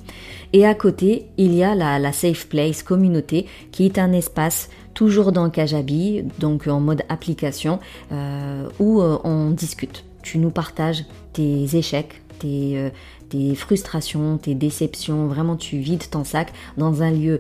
Et 0.52 0.66
à 0.66 0.76
côté, 0.76 1.28
il 1.38 1.54
y 1.54 1.64
a 1.64 1.74
la, 1.74 2.12
Safe 2.12 2.48
Place 2.48 2.84
communauté 2.84 3.48
qui 3.72 3.86
est 3.86 3.98
un 3.98 4.12
espace 4.12 4.70
toujours 4.94 5.32
dans 5.32 5.50
Kajabi, 5.50 6.24
donc 6.40 6.68
en 6.68 6.80
mode 6.80 7.04
application, 7.10 7.80
euh, 8.12 8.68
où 8.80 9.02
on 9.02 9.50
discute. 9.50 10.04
Tu 10.22 10.38
nous 10.38 10.52
partages 10.52 11.06
tes 11.34 11.76
échecs, 11.76 12.22
tes, 12.40 12.92
tes 13.30 13.56
frustrations, 13.56 14.38
tes 14.38 14.54
déceptions, 14.54 15.26
vraiment 15.26 15.56
tu 15.56 15.78
vides 15.78 16.08
ton 16.10 16.24
sac 16.24 16.54
dans 16.78 17.02
un 17.02 17.10
lieu 17.10 17.40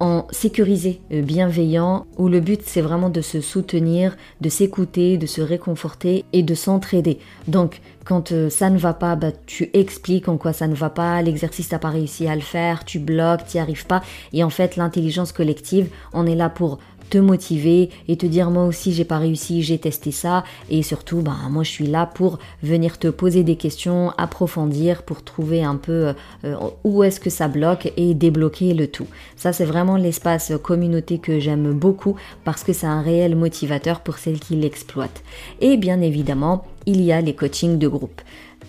en 0.00 0.26
sécurisé, 0.30 1.00
euh, 1.12 1.22
bienveillant, 1.22 2.06
où 2.18 2.28
le 2.28 2.40
but 2.40 2.60
c'est 2.64 2.80
vraiment 2.80 3.08
de 3.08 3.20
se 3.20 3.40
soutenir, 3.40 4.16
de 4.40 4.48
s'écouter, 4.48 5.18
de 5.18 5.26
se 5.26 5.40
réconforter 5.40 6.24
et 6.32 6.42
de 6.42 6.54
s'entraider. 6.54 7.18
Donc 7.48 7.80
quand 8.04 8.32
euh, 8.32 8.50
ça 8.50 8.70
ne 8.70 8.78
va 8.78 8.94
pas, 8.94 9.16
bah, 9.16 9.32
tu 9.46 9.70
expliques 9.72 10.28
en 10.28 10.36
quoi 10.36 10.52
ça 10.52 10.68
ne 10.68 10.74
va 10.74 10.90
pas, 10.90 11.20
l'exercice 11.22 11.68
t'as 11.68 11.78
pas 11.78 11.90
réussi 11.90 12.28
à 12.28 12.34
le 12.34 12.40
faire, 12.40 12.84
tu 12.84 12.98
bloques, 12.98 13.46
tu 13.46 13.56
n'y 13.56 13.60
arrives 13.60 13.86
pas. 13.86 14.02
Et 14.32 14.44
en 14.44 14.50
fait 14.50 14.76
l'intelligence 14.76 15.32
collective, 15.32 15.88
on 16.12 16.26
est 16.26 16.36
là 16.36 16.48
pour 16.48 16.78
te 17.08 17.18
motiver 17.18 17.90
et 18.08 18.16
te 18.16 18.26
dire 18.26 18.50
moi 18.50 18.64
aussi 18.64 18.92
j'ai 18.92 19.04
pas 19.04 19.18
réussi, 19.18 19.62
j'ai 19.62 19.78
testé 19.78 20.10
ça 20.10 20.44
et 20.70 20.82
surtout 20.82 21.22
bah 21.22 21.36
moi 21.50 21.62
je 21.62 21.70
suis 21.70 21.86
là 21.86 22.06
pour 22.06 22.38
venir 22.62 22.98
te 22.98 23.08
poser 23.08 23.42
des 23.42 23.56
questions, 23.56 24.12
approfondir 24.18 25.02
pour 25.02 25.22
trouver 25.22 25.62
un 25.62 25.76
peu 25.76 26.14
euh, 26.44 26.56
où 26.84 27.02
est-ce 27.02 27.20
que 27.20 27.30
ça 27.30 27.48
bloque 27.48 27.92
et 27.96 28.14
débloquer 28.14 28.74
le 28.74 28.88
tout. 28.88 29.06
Ça 29.36 29.52
c'est 29.52 29.64
vraiment 29.64 29.96
l'espace 29.96 30.52
communauté 30.62 31.18
que 31.18 31.40
j'aime 31.40 31.72
beaucoup 31.72 32.16
parce 32.44 32.64
que 32.64 32.72
c'est 32.72 32.86
un 32.86 33.02
réel 33.02 33.36
motivateur 33.36 34.00
pour 34.00 34.18
celles 34.18 34.40
qui 34.40 34.56
l'exploitent. 34.56 35.22
Et 35.60 35.76
bien 35.76 36.00
évidemment, 36.00 36.64
il 36.86 37.00
y 37.02 37.12
a 37.12 37.20
les 37.20 37.34
coachings 37.34 37.78
de 37.78 37.88
groupe. 37.88 38.20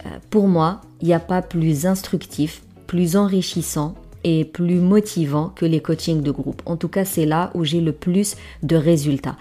Euh, 0.06 0.10
pour 0.30 0.48
moi, 0.48 0.82
il 1.02 1.08
n'y 1.08 1.14
a 1.14 1.20
pas 1.20 1.42
plus 1.42 1.86
instructif, 1.86 2.62
plus 2.88 3.16
enrichissant 3.16 3.96
plus 4.52 4.80
motivant 4.80 5.50
que 5.56 5.66
les 5.66 5.80
coachings 5.80 6.22
de 6.22 6.32
groupe. 6.32 6.62
En 6.66 6.78
tout 6.78 6.88
cas, 6.88 7.06
c'est 7.06 7.26
là 7.26 7.52
où 7.54 7.64
j'ai 7.64 7.82
le 7.82 7.92
plus 7.92 8.36
de 8.64 8.76
résultats. 8.76 9.36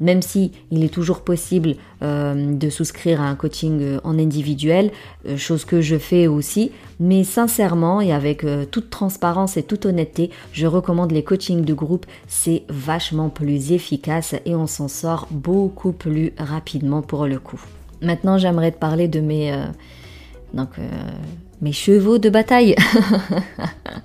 Même 0.00 0.22
si 0.22 0.52
il 0.70 0.84
est 0.84 0.92
toujours 0.92 1.22
possible 1.22 1.74
euh, 2.02 2.54
de 2.54 2.70
souscrire 2.70 3.20
à 3.20 3.28
un 3.28 3.34
coaching 3.34 3.80
euh, 3.80 4.00
en 4.04 4.18
individuel, 4.18 4.92
euh, 5.26 5.36
chose 5.36 5.64
que 5.64 5.80
je 5.80 5.96
fais 5.98 6.28
aussi, 6.28 6.70
mais 7.00 7.24
sincèrement 7.24 8.00
et 8.00 8.12
avec 8.12 8.44
toute 8.70 8.90
transparence 8.90 9.56
et 9.56 9.62
toute 9.62 9.86
honnêteté, 9.86 10.30
je 10.52 10.66
recommande 10.66 11.12
les 11.12 11.24
coachings 11.24 11.64
de 11.64 11.74
groupe. 11.74 12.06
C'est 12.26 12.62
vachement 12.68 13.28
plus 13.28 13.72
efficace 13.72 14.34
et 14.46 14.54
on 14.54 14.66
s'en 14.66 14.88
sort 14.88 15.28
beaucoup 15.30 15.92
plus 15.92 16.32
rapidement 16.38 17.02
pour 17.02 17.26
le 17.26 17.38
coup. 17.38 17.60
Maintenant, 18.02 18.38
j'aimerais 18.38 18.72
te 18.72 18.78
parler 18.78 19.08
de 19.08 19.20
mes 19.20 19.52
donc 20.54 20.70
mes 21.60 21.72
chevaux 21.72 22.18
de 22.18 22.30
bataille. 22.30 22.76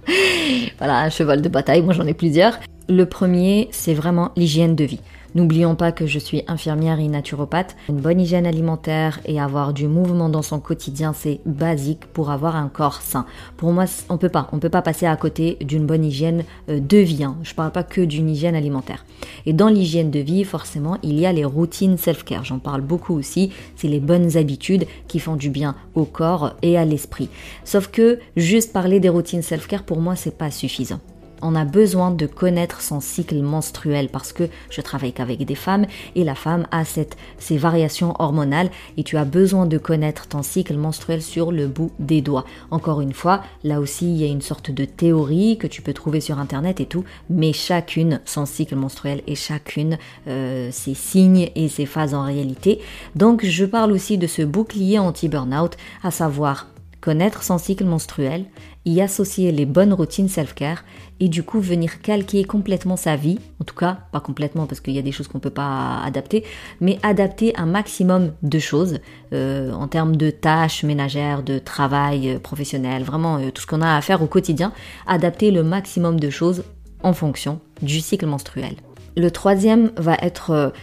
voilà, 0.78 1.00
un 1.00 1.10
cheval 1.10 1.42
de 1.42 1.50
bataille, 1.50 1.82
moi 1.82 1.94
j'en 1.94 2.08
ai 2.08 2.14
plusieurs. 2.14 2.60
Le 2.90 3.06
premier, 3.06 3.70
c'est 3.72 3.94
vraiment 3.94 4.32
l'hygiène 4.36 4.76
de 4.76 4.84
vie. 4.84 5.00
N'oublions 5.36 5.76
pas 5.76 5.92
que 5.92 6.06
je 6.06 6.20
suis 6.20 6.44
infirmière 6.48 7.00
et 7.00 7.08
naturopathe. 7.08 7.76
Une 7.90 8.00
bonne 8.00 8.22
hygiène 8.22 8.46
alimentaire 8.46 9.20
et 9.26 9.42
avoir 9.42 9.74
du 9.74 9.88
mouvement 9.88 10.30
dans 10.30 10.42
son 10.44 10.60
quotidien, 10.60 11.14
c'est 11.14 11.40
basique 11.46 12.06
pour 12.06 12.30
avoir 12.30 12.56
un 12.56 12.68
corps 12.68 13.02
sain. 13.02 13.26
Pour 13.58 13.74
moi, 13.74 13.86
on 14.10 14.18
peut 14.18 14.30
pas, 14.30 14.48
on 14.52 14.60
peut 14.60 14.70
pas 14.70 14.84
passer 14.84 15.08
à 15.08 15.16
côté 15.16 15.58
d'une 15.62 15.88
bonne 15.88 16.06
hygiène 16.06 16.44
euh, 16.70 16.80
de 16.80 16.98
vie. 16.98 17.24
Hein. 17.24 17.38
Je 17.44 17.56
parle 17.56 17.72
pas 17.72 17.84
que 17.84 18.02
d'une 18.02 18.30
hygiène 18.30 18.56
alimentaire. 18.56 19.06
Et 19.46 19.54
dans 19.54 19.70
l'hygiène 19.70 20.12
de 20.12 20.20
vie, 20.20 20.44
forcément, 20.44 20.98
il 21.02 21.20
y 21.20 21.26
a 21.26 21.34
les 21.34 21.46
routines 21.46 21.98
self-care. 21.98 22.46
J'en 22.46 22.60
parle 22.60 22.82
beaucoup 22.82 23.16
aussi. 23.16 23.52
C'est 23.76 23.88
les 23.88 24.00
bonnes 24.00 24.38
habitudes 24.38 24.86
qui 25.08 25.20
font 25.20 25.36
du 25.36 25.50
bien 25.50 25.76
au 25.96 26.06
corps 26.06 26.54
et 26.62 26.78
à 26.78 26.86
l'esprit. 26.86 27.30
Sauf 27.64 27.88
que 27.88 28.20
juste 28.38 28.72
parler 28.72 29.00
des 29.00 29.10
routines 29.10 29.42
self-care, 29.42 29.84
pour 29.84 30.00
moi, 30.00 30.16
c'est 30.16 30.38
pas 30.38 30.52
suffisant. 30.52 31.00
On 31.44 31.56
a 31.56 31.66
besoin 31.66 32.12
de 32.12 32.26
connaître 32.26 32.82
son 32.82 33.00
cycle 33.00 33.42
menstruel 33.42 34.10
parce 34.10 34.34
que 34.34 34.46
je 34.70 34.82
travaille 34.82 35.14
qu'avec 35.14 35.46
des 35.46 35.56
femmes 35.56 35.86
et 36.16 36.24
la 36.24 36.36
femme 36.36 36.68
a 36.72 36.86
cette, 36.86 37.18
ces 37.38 37.58
variations 37.58 38.16
hormonales 38.20 38.72
et 38.98 39.04
tu 39.04 39.18
as 39.18 39.26
besoin 39.26 39.66
de 39.66 39.78
connaître 39.78 40.28
ton 40.28 40.42
cycle 40.42 40.76
menstruel 40.76 41.22
sur 41.22 41.52
le 41.52 41.68
bout 41.68 41.92
des 42.00 42.22
doigts. 42.22 42.46
Encore 42.72 43.02
une 43.02 43.14
fois, 43.14 43.44
là 43.64 43.80
aussi 43.80 44.10
il 44.10 44.18
y 44.18 44.24
a 44.24 44.28
une 44.28 44.42
sorte 44.42 44.72
de 44.72 44.86
théorie 44.86 45.58
que 45.58 45.68
tu 45.68 45.82
peux 45.82 45.94
trouver 45.94 46.22
sur 46.22 46.40
internet 46.40 46.80
et 46.80 46.86
tout, 46.86 47.04
mais 47.30 47.54
chacune 47.54 48.22
son 48.26 48.46
cycle 48.46 48.76
menstruel 48.76 49.22
et 49.28 49.36
chacune 49.36 49.98
euh, 50.28 50.70
ses 50.72 50.94
signes 50.94 51.50
et 51.56 51.68
ses 51.68 51.86
phases 51.86 52.14
en 52.14 52.24
réalité. 52.24 52.80
Donc 53.16 53.46
je 53.46 53.66
parle 53.66 53.92
aussi 53.92 54.18
de 54.18 54.28
ce 54.28 54.42
bouclier 54.42 55.00
anti-burnout, 55.00 55.78
à 56.04 56.12
savoir 56.12 56.68
connaître 57.02 57.44
son 57.44 57.58
cycle 57.58 57.84
menstruel, 57.84 58.46
y 58.86 59.02
associer 59.02 59.52
les 59.52 59.66
bonnes 59.66 59.94
routines 59.94 60.30
self-care 60.30 60.86
et 61.20 61.30
du 61.30 61.44
coup 61.44 61.60
venir 61.60 62.02
calquer 62.02 62.44
complètement 62.44 62.98
sa 62.98 63.16
vie, 63.16 63.40
en 63.62 63.64
tout 63.64 63.76
cas 63.76 64.00
pas 64.12 64.20
complètement 64.20 64.66
parce 64.66 64.82
qu'il 64.82 64.94
y 64.94 65.00
a 65.00 65.02
des 65.02 65.12
choses 65.12 65.28
qu'on 65.28 65.40
peut 65.40 65.50
pas 65.50 66.02
adapter, 66.04 66.44
mais 66.82 67.00
adapter 67.04 67.56
un 67.56 67.66
maximum 67.66 68.34
de 68.42 68.60
choses 68.60 69.00
euh, 69.34 69.72
en 69.72 69.88
termes 69.88 70.16
de 70.16 70.30
tâches 70.30 70.84
ménagères, 70.84 71.44
de 71.44 71.60
travail 71.60 72.30
euh, 72.30 72.40
professionnel, 72.40 73.04
vraiment 73.04 73.38
euh, 73.38 73.52
tout 73.52 73.62
ce 73.62 73.68
qu'on 73.68 73.82
a 73.82 73.96
à 73.96 74.02
faire 74.02 74.22
au 74.22 74.28
quotidien, 74.28 74.74
adapter 75.08 75.52
le 75.52 75.64
maximum 75.64 76.20
de 76.20 76.30
choses 76.30 76.64
en 77.04 77.14
fonction 77.14 77.60
du 77.82 78.00
cycle 78.00 78.26
menstruel. 78.26 78.76
Le 79.16 79.30
troisième 79.30 79.92
va 79.98 80.16
être 80.16 80.74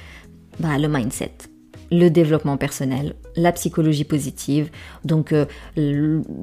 bah, 0.61 0.79
le 0.79 0.89
mindset 0.89 1.50
le 1.91 2.09
développement 2.09 2.57
personnel, 2.57 3.15
la 3.37 3.53
psychologie 3.53 4.05
positive, 4.05 4.71
donc 5.05 5.33
euh, 5.33 5.47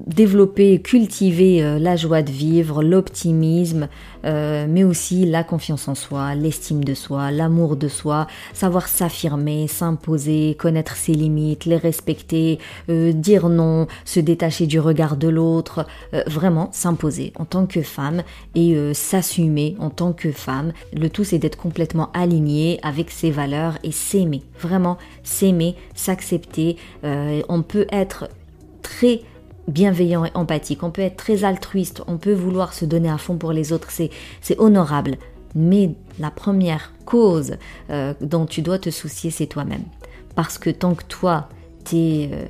développer, 0.05 0.81
cultiver 0.81 1.63
euh, 1.63 1.79
la 1.79 1.95
joie 1.95 2.21
de 2.21 2.31
vivre, 2.31 2.83
l'optimisme, 2.83 3.87
euh, 4.27 4.67
mais 4.69 4.83
aussi 4.83 5.25
la 5.25 5.43
confiance 5.43 5.87
en 5.87 5.95
soi, 5.95 6.35
l'estime 6.35 6.83
de 6.83 6.93
soi, 6.93 7.31
l'amour 7.31 7.75
de 7.75 7.87
soi, 7.87 8.27
savoir 8.53 8.87
s'affirmer, 8.87 9.67
s'imposer, 9.67 10.55
connaître 10.59 10.95
ses 10.95 11.13
limites, 11.13 11.65
les 11.65 11.77
respecter, 11.77 12.59
dire 12.87 13.49
non, 13.49 13.87
se 14.05 14.19
détacher 14.19 14.67
du 14.67 14.79
regard 14.79 15.17
de 15.17 15.27
l'autre, 15.27 15.85
vraiment 16.27 16.69
s'imposer 16.71 17.33
en 17.37 17.45
tant 17.45 17.65
que 17.65 17.81
femme 17.81 18.23
et 18.55 18.93
s'assumer 18.93 19.75
en 19.79 19.89
tant 19.89 20.13
que 20.13 20.31
femme. 20.31 20.73
Le 20.93 21.09
tout 21.09 21.23
c'est 21.23 21.39
d'être 21.39 21.57
complètement 21.57 22.11
aligné 22.13 22.79
avec 22.83 23.11
ses 23.11 23.31
valeurs 23.31 23.77
et 23.83 23.91
s'aimer, 23.91 24.41
vraiment 24.59 24.97
s'aimer, 25.23 25.75
s'accepter, 25.93 26.77
euh, 27.03 27.41
on 27.49 27.61
peut 27.61 27.87
être 27.91 28.29
très 28.81 29.21
bienveillant 29.67 30.25
et 30.25 30.31
empathique, 30.33 30.83
on 30.83 30.91
peut 30.91 31.01
être 31.01 31.17
très 31.17 31.43
altruiste, 31.43 32.01
on 32.07 32.17
peut 32.17 32.33
vouloir 32.33 32.73
se 32.73 32.85
donner 32.85 33.09
à 33.09 33.17
fond 33.17 33.37
pour 33.37 33.51
les 33.51 33.73
autres, 33.73 33.89
c'est 33.91 34.59
honorable. 34.59 35.17
Mais 35.55 35.91
la 36.19 36.31
première 36.31 36.93
cause 37.05 37.57
euh, 37.89 38.13
dont 38.21 38.45
tu 38.45 38.61
dois 38.61 38.79
te 38.79 38.89
soucier, 38.89 39.31
c'est 39.31 39.47
toi-même. 39.47 39.83
Parce 40.35 40.57
que 40.57 40.69
tant 40.69 40.95
que 40.95 41.03
toi, 41.05 41.49
t'es... 41.83 42.29
Euh, 42.31 42.45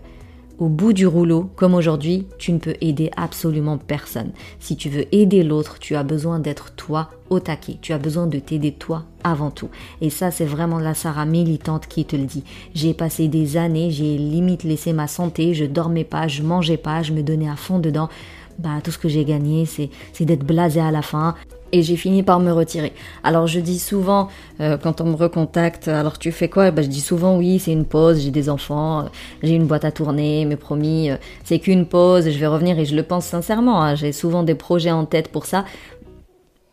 au 0.60 0.70
bout 0.70 0.94
du 0.94 1.06
rouleau, 1.06 1.52
comme 1.56 1.76
aujourd'hui, 1.76 2.28
tu 2.40 2.52
ne 2.52 2.58
peux 2.58 2.74
aider 2.82 3.12
absolument 3.16 3.78
personne. 3.78 4.32
Si 4.60 4.76
tu 4.76 4.90
veux 4.90 5.06
aider 5.14 5.44
l'autre, 5.44 5.78
tu 5.80 5.96
as 5.96 6.02
besoin 6.02 6.40
d'être 6.40 6.72
toi 6.72 7.12
au 7.30 7.40
taquet. 7.40 7.78
Tu 7.82 7.94
as 7.94 7.98
besoin 7.98 8.28
de 8.28 8.40
t'aider 8.40 8.72
toi 8.72 9.04
avant 9.24 9.52
tout. 9.52 9.70
Et 10.02 10.10
ça, 10.10 10.32
c'est 10.32 10.46
vraiment 10.46 10.80
la 10.80 10.94
Sarah 10.94 11.26
militante 11.26 11.88
qui 11.88 12.06
te 12.06 12.16
le 12.16 12.26
dit. 12.26 12.44
J'ai 12.74 12.94
passé 12.94 13.28
des 13.28 13.58
années, 13.58 13.92
j'ai 13.92 14.18
limite 14.18 14.64
laissé 14.64 14.94
ma 14.94 15.08
santé, 15.08 15.54
je 15.54 15.66
dormais 15.66 16.04
pas, 16.04 16.28
je 16.28 16.44
mangeais 16.44 16.78
pas, 16.78 17.04
je 17.04 17.14
me 17.14 17.24
donnais 17.24 17.50
à 17.50 17.56
fond 17.56 17.80
dedans. 17.80 18.10
Bah, 18.60 18.82
tout 18.84 18.92
ce 18.92 18.98
que 18.98 19.10
j'ai 19.10 19.24
gagné, 19.24 19.66
c'est 19.66 20.26
d'être 20.26 20.44
blasé 20.44 20.80
à 20.80 20.90
la 20.90 21.04
fin 21.04 21.36
et 21.72 21.84
j'ai 21.84 21.96
fini 21.96 22.24
par 22.24 22.40
me 22.40 22.52
retirer. 22.52 22.94
Alors 23.24 23.48
je 23.48 23.60
dis 23.60 23.80
souvent, 23.80 24.30
euh, 24.62 24.78
quand 24.78 25.02
on 25.02 25.06
me 25.06 25.16
recontacte, 25.16 25.88
alors 25.88 26.18
tu 26.18 26.32
fais 26.32 26.50
quoi? 26.50 26.72
Ben, 26.72 26.84
Je 26.84 26.90
dis 26.90 27.02
souvent 27.02 27.38
oui, 27.38 27.60
c'est 27.60 27.72
une 27.72 27.86
pause, 27.86 28.22
j'ai 28.22 28.32
des 28.32 28.50
enfants, 28.50 29.02
euh, 29.02 29.04
j'ai 29.44 29.54
une 29.54 29.66
boîte 29.66 29.86
à 29.86 29.92
tourner, 29.92 30.46
mais 30.46 30.56
promis, 30.56 31.10
euh, 31.10 31.18
c'est 31.44 31.60
qu'une 31.60 31.86
pause, 31.86 32.30
je 32.30 32.40
vais 32.40 32.48
revenir 32.48 32.80
et 32.80 32.86
je 32.86 32.96
le 32.96 33.04
pense 33.04 33.26
sincèrement, 33.26 33.84
hein. 33.84 33.96
j'ai 33.96 34.12
souvent 34.12 34.44
des 34.44 34.56
projets 34.56 34.92
en 34.92 35.06
tête 35.06 35.30
pour 35.30 35.46
ça, 35.46 35.66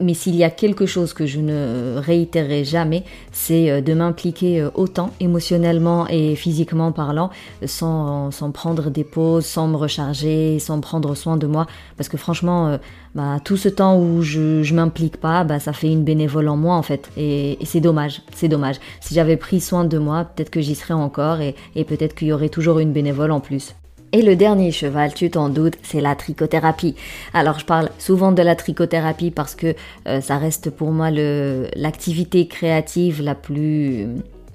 mais 0.01 0.15
s'il 0.15 0.35
y 0.35 0.45
a 0.45 0.51
quelque 0.51 0.87
chose 0.87 1.13
que 1.13 1.25
je 1.25 1.41
ne 1.41 1.97
réitérerai 1.97 2.65
jamais, 2.65 3.05
c'est 3.33 3.71
euh, 3.71 3.81
de 3.81 3.95
m'impliquer 3.95 4.61
euh, 4.61 4.71
autant 4.75 5.11
émotionnellement 5.21 6.07
et 6.09 6.35
physiquement 6.35 6.91
parlant, 6.93 7.31
sans, 7.65 8.31
sans, 8.31 8.51
prendre 8.51 8.91
des 8.91 9.05
pauses, 9.05 9.47
sans 9.47 9.69
me 9.69 9.77
recharger, 9.77 10.59
sans 10.59 10.81
prendre 10.81 11.15
soin 11.15 11.37
de 11.37 11.47
moi. 11.47 11.67
Parce 11.97 12.09
que 12.09 12.17
franchement, 12.17 12.69
euh, 12.69 12.79
bah, 13.15 13.39
tout 13.45 13.57
ce 13.57 13.69
temps 13.69 13.99
où 13.99 14.23
je, 14.23 14.63
je 14.63 14.75
m'implique 14.75 15.17
pas, 15.17 15.45
bah, 15.45 15.61
ça 15.61 15.73
fait 15.73 15.93
une 15.93 16.03
bénévole 16.03 16.49
en 16.49 16.57
moi 16.57 16.75
en 16.75 16.83
fait. 16.83 17.11
Et, 17.17 17.59
c'est 17.65 17.81
dommage, 17.81 18.23
c'est 18.35 18.49
dommage. 18.49 18.77
Si 19.01 19.15
j'avais 19.15 19.37
pris 19.37 19.61
soin 19.61 19.85
de 19.85 19.99
moi, 19.99 20.25
peut-être 20.25 20.51
que 20.51 20.61
j'y 20.61 20.75
serais 20.75 20.95
encore 20.95 21.41
et, 21.41 21.55
et 21.77 21.85
peut-être 21.85 22.15
qu'il 22.15 22.29
y 22.29 22.33
aurait 22.33 22.49
toujours 22.49 22.81
une 22.81 22.93
bénévole 22.93 23.31
en 23.31 23.41
plus. 23.41 23.75
Et 24.15 24.23
le 24.23 24.37
dernier 24.37 24.71
cheval, 24.71 25.13
tu 25.13 25.29
t'en 25.29 25.49
doutes, 25.49 25.75
c'est 25.83 26.01
la 26.01 26.15
trichothérapie. 26.15 26.95
Alors 27.33 27.59
je 27.59 27.65
parle 27.65 27.91
souvent 27.99 28.31
de 28.31 28.43
la 28.43 28.55
trichothérapie 28.55 29.33
parce 29.33 29.57
que 29.57 29.75
euh, 30.07 30.21
ça 30.21 30.39
reste 30.39 30.71
pour 30.71 30.93
moi 30.93 31.11
l'activité 31.11 32.47
créative 32.47 33.23
la 33.23 33.35
plus 33.35 34.07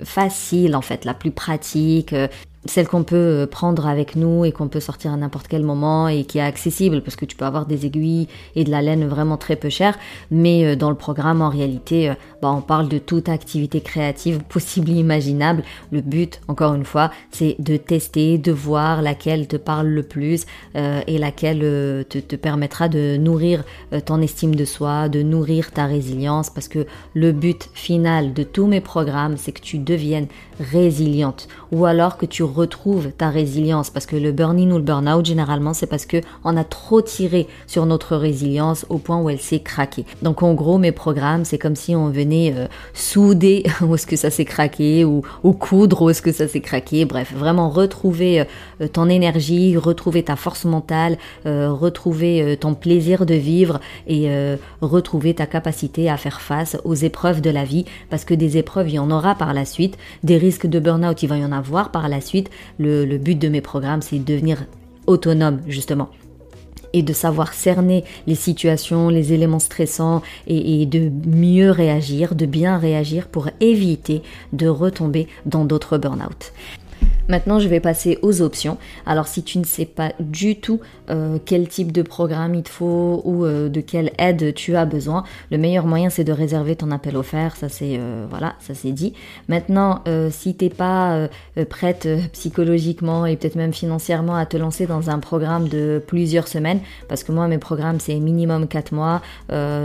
facile 0.01 0.77
en 0.77 0.81
fait, 0.81 1.03
la 1.03 1.13
plus 1.13 1.31
pratique, 1.31 2.13
euh, 2.13 2.29
celle 2.65 2.87
qu'on 2.87 3.03
peut 3.03 3.15
euh, 3.15 3.47
prendre 3.47 3.87
avec 3.87 4.15
nous 4.15 4.43
et 4.43 4.51
qu'on 4.51 4.67
peut 4.67 4.81
sortir 4.81 5.13
à 5.13 5.17
n'importe 5.17 5.47
quel 5.47 5.63
moment 5.63 6.07
et 6.09 6.25
qui 6.25 6.39
est 6.39 6.41
accessible 6.41 7.01
parce 7.01 7.15
que 7.15 7.25
tu 7.25 7.37
peux 7.37 7.45
avoir 7.45 7.65
des 7.65 7.85
aiguilles 7.85 8.27
et 8.55 8.63
de 8.65 8.71
la 8.71 8.81
laine 8.81 9.07
vraiment 9.07 9.37
très 9.37 9.55
peu 9.55 9.69
chères 9.69 9.97
mais 10.29 10.65
euh, 10.65 10.75
dans 10.75 10.89
le 10.89 10.95
programme 10.95 11.41
en 11.41 11.49
réalité 11.49 12.09
euh, 12.09 12.13
bah, 12.41 12.51
on 12.51 12.61
parle 12.61 12.89
de 12.89 12.97
toute 12.97 13.29
activité 13.29 13.79
créative 13.79 14.39
possible 14.43 14.91
et 14.91 14.95
imaginable. 14.95 15.63
Le 15.91 16.01
but 16.01 16.41
encore 16.47 16.73
une 16.73 16.85
fois 16.85 17.11
c'est 17.31 17.55
de 17.59 17.77
tester 17.77 18.37
de 18.37 18.51
voir 18.51 19.01
laquelle 19.01 19.47
te 19.47 19.55
parle 19.57 19.87
le 19.87 20.03
plus 20.03 20.45
et 20.75 21.17
laquelle 21.17 21.59
te, 21.59 22.19
te, 22.19 22.35
permettra 22.35 22.87
de 22.87 23.17
nourrir 23.17 23.63
ton 24.05 24.21
estime 24.21 24.55
de 24.55 24.65
soi 24.65 25.09
de 25.09 25.21
nourrir 25.21 25.71
ta 25.71 25.85
résilience. 25.85 26.49
Parce 26.49 26.67
que 26.67 26.85
le 27.13 27.31
but 27.31 27.69
final 27.73 28.33
de 28.33 28.43
tous 28.43 28.67
mes 28.67 28.81
programmes 28.81 29.37
c'est 29.37 29.51
que 29.51 29.61
tu 29.61 29.77
deviennes 29.77 30.27
résiliente. 30.59 31.47
Ou 31.71 31.85
alors 31.85 32.17
que 32.17 32.25
tu 32.25 32.43
retrouves 32.49 33.11
ta 33.17 33.29
résilience 33.29 33.89
parce 33.89 34.05
que 34.05 34.15
le 34.15 34.31
burn-in 34.31 34.71
ou 34.71 34.77
le 34.77 34.83
burn-out 34.83 35.25
généralement 35.25 35.73
c'est 35.73 35.87
parce 35.87 36.05
que 36.05 36.17
on 36.43 36.57
a 36.57 36.63
trop 36.63 37.01
tiré 37.01 37.47
sur 37.67 37.85
notre 37.85 38.15
résilience 38.15 38.85
au 38.89 38.97
point 38.97 39.21
où 39.21 39.29
elle 39.29 39.39
s'est 39.39 39.59
craquée. 39.59 40.05
Donc 40.21 40.43
en 40.43 40.53
gros 40.53 40.77
mes 40.77 40.91
programmes 40.91 41.45
c'est 41.45 41.57
comme 41.57 41.75
si 41.75 41.95
on 41.95 42.09
venait 42.09 42.53
euh, 42.55 42.67
souder 42.93 43.63
où 43.81 43.95
est-ce 43.95 44.07
que 44.07 44.15
ça 44.15 44.29
s'est 44.29 44.45
craqué 44.45 45.05
ou, 45.05 45.21
ou 45.43 45.53
coudre 45.53 46.01
où 46.01 46.09
est-ce 46.09 46.21
que 46.21 46.31
ça 46.31 46.47
s'est 46.47 46.61
craqué. 46.61 47.05
Bref, 47.05 47.33
vraiment 47.33 47.69
retrouver 47.69 48.41
euh, 48.81 48.87
ton 48.87 49.09
énergie, 49.09 49.77
retrouver 49.77 50.23
ta 50.23 50.35
force 50.35 50.65
mentale, 50.65 51.17
euh, 51.45 51.71
retrouver 51.71 52.57
ton 52.59 52.73
plaisir 52.73 53.25
de 53.25 53.33
vivre 53.33 53.79
et 54.07 54.29
retrouver 54.81 55.33
ta 55.33 55.45
capacité 55.45 56.09
à 56.09 56.17
faire 56.17 56.41
face 56.41 56.77
aux 56.83 56.95
épreuves 56.95 57.41
de 57.41 57.49
la 57.49 57.63
vie 57.63 57.85
parce 58.09 58.25
que 58.25 58.33
des 58.33 58.57
épreuves 58.57 58.89
il 58.89 58.95
y 58.95 58.99
en 58.99 59.11
aura 59.11 59.35
par 59.35 59.53
la 59.53 59.65
suite, 59.65 59.97
des 60.23 60.37
risque 60.37 60.67
de 60.67 60.79
burn-out, 60.79 61.21
il 61.21 61.27
va 61.27 61.37
y 61.37 61.45
en 61.45 61.51
avoir 61.51 61.91
par 61.91 62.07
la 62.09 62.21
suite. 62.21 62.38
Le, 62.77 63.17
but 63.17 63.35
de 63.35 63.49
mes 63.49 63.61
programmes, 63.61 64.01
c'est 64.01 64.19
de 64.19 64.23
devenir 64.23 64.65
autonome, 65.07 65.61
justement 65.67 66.09
et 66.91 67.03
de 67.03 67.13
savoir 67.13 67.53
cerner 67.53 68.03
les 68.25 68.33
situations, 68.33 69.09
les 69.09 69.31
éléments 69.31 69.59
stressants 69.59 70.23
et, 70.47 70.87
de 70.87 71.11
mieux 71.27 71.69
réagir, 71.69 72.33
de 72.33 72.47
bien 72.47 72.79
réagir 72.79 73.27
pour 73.27 73.49
éviter 73.59 74.23
de 74.53 74.67
retomber 74.67 75.27
dans 75.45 75.65
d'autres 75.65 75.99
burn-out. 75.99 76.51
Maintenant, 77.29 77.59
je 77.59 77.67
vais 77.67 77.79
passer 77.79 78.17
aux 78.23 78.41
options. 78.41 78.79
Alors, 79.05 79.27
si 79.27 79.43
tu 79.43 79.59
ne 79.59 79.63
sais 79.63 79.85
pas 79.85 80.13
du 80.19 80.59
tout 80.59 80.81
euh, 81.11 81.37
quel 81.45 81.67
type 81.67 81.91
de 81.91 82.01
programme 82.01 82.55
il 82.55 82.63
te 82.63 82.69
faut 82.69 83.21
ou 83.23 83.45
euh, 83.45 83.69
de 83.69 83.81
quelle 83.81 84.11
aide 84.17 84.55
tu 84.55 84.75
as 84.75 84.85
besoin, 84.85 85.23
le 85.51 85.59
meilleur 85.59 85.85
moyen 85.85 86.09
c'est 86.09 86.23
de 86.23 86.31
réserver 86.31 86.75
ton 86.75 86.89
appel 86.89 87.15
offert. 87.15 87.55
Ça 87.55 87.69
c'est 87.69 87.97
euh, 87.99 88.25
voilà, 88.27 88.55
ça 88.59 88.73
c'est 88.73 88.91
dit. 88.91 89.13
Maintenant, 89.47 90.03
si 90.31 90.55
t'es 90.55 90.69
pas 90.69 91.27
prête 91.69 92.07
psychologiquement 92.33 93.27
et 93.27 93.35
peut-être 93.35 93.55
même 93.55 93.73
financièrement 93.73 94.35
à 94.35 94.47
te 94.47 94.57
lancer 94.57 94.87
dans 94.87 95.11
un 95.11 95.19
programme 95.19 95.67
de 95.67 96.01
plusieurs 96.05 96.47
semaines, 96.47 96.79
parce 97.07 97.23
que 97.23 97.31
moi 97.31 97.47
mes 97.47 97.59
programmes 97.59 97.99
c'est 97.99 98.15
minimum 98.15 98.67
4 98.67 98.91
mois, 98.91 99.21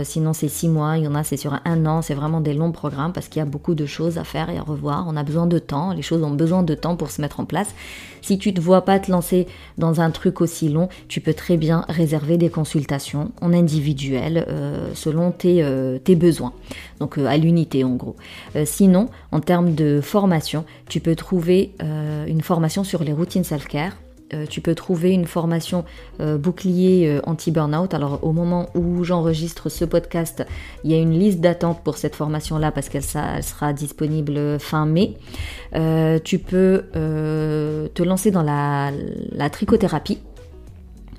sinon 0.03 0.33
c'est 0.33 0.47
6 0.47 0.69
mois, 0.69 0.97
il 0.97 1.03
y 1.03 1.07
en 1.07 1.13
a 1.13 1.23
c'est 1.23 1.37
sur 1.37 1.59
un 1.63 1.85
an, 1.85 2.01
c'est 2.01 2.15
vraiment 2.15 2.41
des 2.41 2.55
longs 2.55 2.71
programmes 2.71 3.13
parce 3.13 3.27
qu'il 3.27 3.39
y 3.39 3.43
a 3.43 3.45
beaucoup 3.45 3.75
de 3.75 3.85
choses 3.85 4.17
à 4.17 4.23
faire 4.23 4.49
et 4.49 4.57
à 4.57 4.63
revoir. 4.63 5.05
On 5.07 5.15
a 5.15 5.23
besoin 5.23 5.45
de 5.45 5.59
temps, 5.59 5.93
les 5.93 6.01
choses 6.01 6.23
ont 6.23 6.31
besoin 6.31 6.63
de 6.63 6.73
temps 6.73 6.95
pour 6.95 7.11
se 7.11 7.21
mettre 7.21 7.34
en 7.39 7.45
place. 7.45 7.73
Si 8.21 8.39
tu 8.39 8.49
ne 8.49 8.55
te 8.55 8.61
vois 8.61 8.81
pas 8.81 8.99
te 8.99 9.11
lancer 9.11 9.45
dans 9.77 10.01
un 10.01 10.09
truc 10.09 10.41
aussi 10.41 10.67
long, 10.69 10.89
tu 11.07 11.21
peux 11.21 11.35
très 11.35 11.57
bien 11.57 11.85
réserver 11.89 12.37
des 12.37 12.49
consultations 12.49 13.31
en 13.39 13.53
individuel 13.53 14.45
euh, 14.47 14.89
selon 14.95 15.31
tes, 15.31 15.61
euh, 15.61 15.99
tes, 15.99 16.15
besoins. 16.15 16.53
Donc 16.99 17.19
euh, 17.19 17.27
à 17.27 17.37
l'unité 17.37 17.83
en 17.83 17.95
gros. 17.95 18.15
sinon, 18.65 19.09
en 19.31 19.41
termes 19.41 19.75
de 19.75 20.01
formation, 20.01 20.65
tu 20.89 20.99
peux 20.99 21.15
trouver 21.15 21.73
une 22.27 22.41
formation 22.41 22.83
sur 22.83 23.03
les 23.03 23.13
routines 23.13 23.43
self-care 23.43 23.93
euh, 24.33 24.45
tu 24.49 24.59
peux 24.59 24.73
trouver 24.73 25.11
une 25.11 25.25
formation 25.25 25.85
euh, 26.19 26.37
bouclier 26.37 27.07
euh, 27.07 27.21
anti-burnout. 27.25 27.93
Alors 27.93 28.23
au 28.23 28.31
moment 28.31 28.69
où 28.73 29.03
j'enregistre 29.03 29.69
ce 29.69 29.85
podcast, 29.85 30.45
il 30.83 30.91
y 30.91 30.95
a 30.95 30.97
une 30.97 31.17
liste 31.17 31.41
d'attente 31.41 31.83
pour 31.83 31.97
cette 31.97 32.15
formation-là 32.15 32.71
parce 32.71 32.89
qu'elle 32.89 33.03
sera 33.03 33.73
disponible 33.73 34.59
fin 34.59 34.85
mai. 34.85 35.17
tu 36.23 36.39
peux 36.39 36.85
te 36.93 38.03
lancer 38.03 38.31
dans 38.31 38.43
la 38.43 39.49
trichothérapie. 39.49 40.19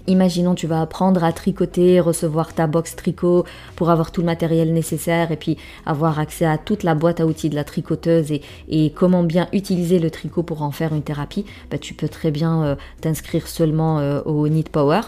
Imaginons 0.08 0.54
tu 0.54 0.66
vas 0.66 0.80
apprendre 0.80 1.24
à 1.24 1.32
tricoter, 1.32 2.00
recevoir 2.00 2.54
ta 2.54 2.66
box 2.66 2.96
tricot 2.96 3.44
pour 3.74 3.90
avoir 3.90 4.12
tout 4.12 4.20
le 4.20 4.26
matériel 4.26 4.72
nécessaire 4.72 5.32
et 5.32 5.36
puis 5.36 5.56
avoir 5.84 6.18
accès 6.18 6.44
à 6.44 6.58
toute 6.58 6.82
la 6.82 6.94
boîte 6.94 7.20
à 7.20 7.26
outils 7.26 7.50
de 7.50 7.54
la 7.54 7.64
tricoteuse 7.64 8.32
et, 8.68 8.92
comment 8.94 9.22
bien 9.22 9.48
utiliser 9.52 9.98
le 9.98 10.10
tricot 10.10 10.42
pour 10.42 10.62
en 10.62 10.70
faire 10.70 10.94
une 10.94 11.02
thérapie, 11.02 11.44
bah, 11.70 11.78
tu 11.78 11.94
peux 11.94 12.08
très 12.08 12.30
bien 12.30 12.62
euh, 12.62 12.76
t'inscrire 13.00 13.48
seulement 13.48 13.98
euh, 13.98 14.20
au 14.22 14.48
Need 14.48 14.68
Power. 14.68 15.00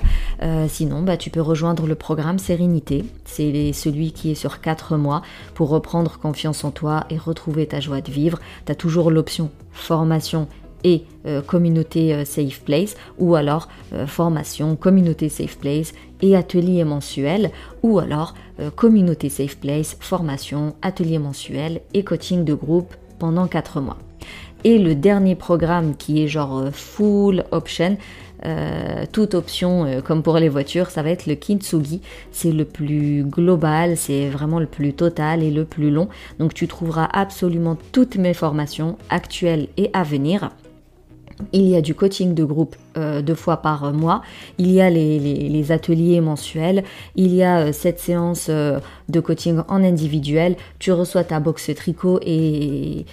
Euh, 0.43 0.67
sinon, 0.69 1.03
bah, 1.03 1.17
tu 1.17 1.31
peux 1.31 1.41
rejoindre 1.41 1.87
le 1.87 1.95
programme 1.95 2.39
Sérénité. 2.39 3.05
C'est 3.25 3.73
celui 3.73 4.13
qui 4.13 4.33
est 4.33 4.35
sur 4.35 4.61
4 4.61 4.97
mois 4.97 5.23
pour 5.55 5.69
reprendre 5.69 6.19
confiance 6.19 6.65
en 6.65 6.71
toi 6.71 7.05
et 7.11 7.19
retrouver 7.19 7.67
ta 7.67 7.81
joie 7.81 8.01
de 8.01 8.11
vivre. 8.11 8.39
Tu 8.67 8.73
as 8.73 8.75
toujours 8.75 9.11
l'option 9.11 9.51
formation 9.73 10.49
et 10.85 11.05
euh, 11.27 11.43
communauté 11.43 12.15
euh, 12.15 12.25
Safe 12.25 12.61
Place 12.61 12.95
ou 13.19 13.35
alors 13.35 13.69
euh, 13.93 14.07
formation, 14.07 14.77
communauté 14.77 15.29
Safe 15.29 15.59
Place 15.59 15.93
et 16.23 16.37
atelier 16.37 16.85
mensuel 16.85 17.51
ou 17.83 17.99
alors 17.99 18.35
communauté 18.75 19.29
Safe 19.29 19.57
Place, 19.57 19.97
formation, 20.01 20.75
atelier 20.83 21.21
mensuel 21.21 21.81
et 21.95 22.03
coaching 22.03 22.45
de 22.45 22.55
groupe 22.55 22.93
pendant 23.21 23.47
4 23.47 23.81
mois. 23.81 23.99
Et 24.65 24.79
le 24.79 24.97
dernier 24.97 25.37
programme 25.37 25.95
qui 25.97 26.25
est 26.25 26.27
genre 26.27 26.65
full 26.73 27.45
option, 27.53 27.97
toute 29.13 29.35
option 29.35 30.03
comme 30.05 30.25
pour 30.25 30.39
les 30.39 30.49
voitures, 30.49 30.91
ça 30.91 31.05
va 31.05 31.11
être 31.11 31.27
le 31.27 31.37
Kintsugi. 31.37 32.01
C'est 32.33 32.51
le 32.51 32.65
plus 32.65 33.23
global, 33.23 33.97
c'est 33.97 34.29
vraiment 34.29 34.59
le 34.59 34.67
plus 34.67 34.93
total 34.93 35.45
et 35.45 35.53
le 35.53 35.65
plus 35.65 35.93
long. 35.93 36.09
Donc 36.41 36.53
tu 36.53 36.67
trouveras 36.67 37.09
absolument 37.13 37.79
toutes 37.93 38.17
mes 38.17 38.35
formations 38.35 38.99
actuelles 39.09 39.69
et 39.77 39.91
à 39.93 40.03
venir. 40.03 40.51
Il 41.53 41.67
y 41.67 41.77
a 41.77 41.81
du 41.81 41.95
coaching 41.95 42.35
de 42.35 42.45
groupe 42.45 42.77
euh, 42.97 43.23
deux 43.23 43.35
fois 43.35 43.59
par 43.59 43.93
mois. 43.93 44.23
Il 44.59 44.71
y 44.71 44.81
a 44.81 44.91
les, 44.91 45.73
ateliers 45.73 46.21
mensuels. 46.21 46.85
Il 47.17 47.35
y 47.35 47.43
a 47.43 47.73
cette 47.73 47.99
euh, 47.99 48.03
séance 48.03 48.47
euh, 48.49 48.81
de 49.09 49.21
coaching 49.21 49.61
en 49.69 49.83
individuel. 49.83 50.57
Tu 50.79 50.93
reçois 50.93 51.25
ta 51.25 51.41
box 51.41 51.71
tricot 51.75 52.21
et, 52.23 53.05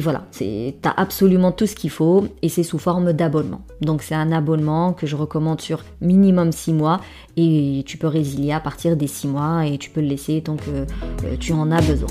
voilà, 0.00 0.26
tu 0.32 0.44
as 0.84 1.00
absolument 1.00 1.50
tout 1.50 1.66
ce 1.66 1.74
qu'il 1.74 1.90
faut 1.90 2.28
et 2.42 2.48
c'est 2.48 2.62
sous 2.62 2.78
forme 2.78 3.12
d'abonnement. 3.12 3.62
Donc 3.80 4.02
c'est 4.02 4.14
un 4.14 4.32
abonnement 4.32 4.92
que 4.92 5.06
je 5.06 5.16
recommande 5.16 5.60
sur 5.60 5.82
minimum 6.00 6.52
6 6.52 6.72
mois 6.74 7.00
et 7.36 7.82
tu 7.86 7.96
peux 7.96 8.06
résilier 8.06 8.52
à 8.52 8.60
partir 8.60 8.96
des 8.96 9.06
6 9.06 9.28
mois 9.28 9.66
et 9.66 9.78
tu 9.78 9.90
peux 9.90 10.00
le 10.00 10.08
laisser 10.08 10.42
tant 10.42 10.56
que 10.56 11.36
tu 11.36 11.52
en 11.52 11.70
as 11.70 11.80
besoin. 11.80 12.08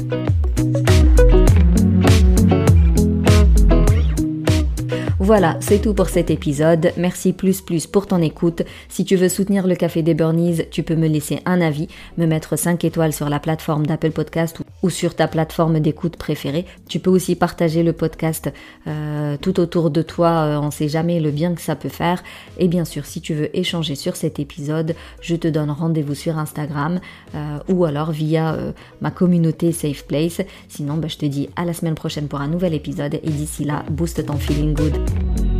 Voilà, 5.28 5.58
c'est 5.60 5.82
tout 5.82 5.94
pour 5.94 6.08
cet 6.08 6.32
épisode. 6.32 6.94
Merci 6.96 7.34
plus 7.34 7.60
plus 7.60 7.86
pour 7.86 8.08
ton 8.08 8.22
écoute. 8.22 8.62
Si 8.88 9.04
tu 9.04 9.18
veux 9.18 9.28
soutenir 9.28 9.68
le 9.68 9.76
Café 9.76 10.02
des 10.02 10.13
Burnies, 10.13 10.62
tu 10.72 10.84
peux 10.84 10.96
me 10.96 11.10
laisser 11.10 11.42
un 11.46 11.60
avis, 11.60 11.90
me 12.18 12.26
mettre 12.26 12.56
5 12.56 12.86
étoiles 12.86 13.12
sur 13.12 13.28
la 13.28 13.42
plateforme 13.42 13.86
d'Apple 13.86 14.12
Podcast 14.12 14.62
sur 14.89 15.15
ta 15.15 15.28
plateforme 15.28 15.80
d'écoute 15.80 16.17
préférée. 16.17 16.65
Tu 16.88 17.00
peux 17.00 17.10
aussi 17.10 17.36
partager 17.36 17.84
le 17.84 17.93
podcast 17.93 18.52
euh, 18.88 19.38
tout 19.41 19.60
autour 19.60 19.89
de 19.89 20.02
toi, 20.02 20.30
euh, 20.30 20.60
on 20.60 20.71
sait 20.71 20.88
jamais 20.88 21.19
le 21.19 21.32
bien 21.32 21.54
que 21.54 21.62
ça 21.62 21.76
peut 21.76 21.89
faire. 21.89 22.23
Et 22.58 22.67
bien 22.67 22.86
sûr, 22.86 23.06
si 23.06 23.21
tu 23.21 23.34
veux 23.34 23.56
échanger 23.58 23.95
sur 23.95 24.15
cet 24.15 24.39
épisode, 24.39 24.95
je 25.21 25.36
te 25.36 25.47
donne 25.47 25.71
rendez-vous 25.71 26.15
sur 26.15 26.38
Instagram 26.38 27.00
euh, 27.36 27.60
ou 27.67 27.86
alors 27.86 28.12
via 28.12 28.58
ma 29.02 29.12
communauté 29.12 29.71
Safe 29.71 30.06
Place. 30.06 30.41
Sinon, 30.67 30.97
bah, 30.97 31.08
je 31.08 31.17
te 31.17 31.26
dis 31.26 31.50
à 31.56 31.65
la 31.65 31.73
semaine 31.73 31.95
prochaine 31.95 32.28
pour 32.28 32.41
un 32.41 32.47
nouvel 32.47 32.73
épisode 32.73 33.15
et 33.15 33.30
d'ici 33.30 33.63
là, 33.63 33.84
booste 33.89 34.26
ton 34.26 34.38
feeling 34.38 34.73
good. 34.73 35.57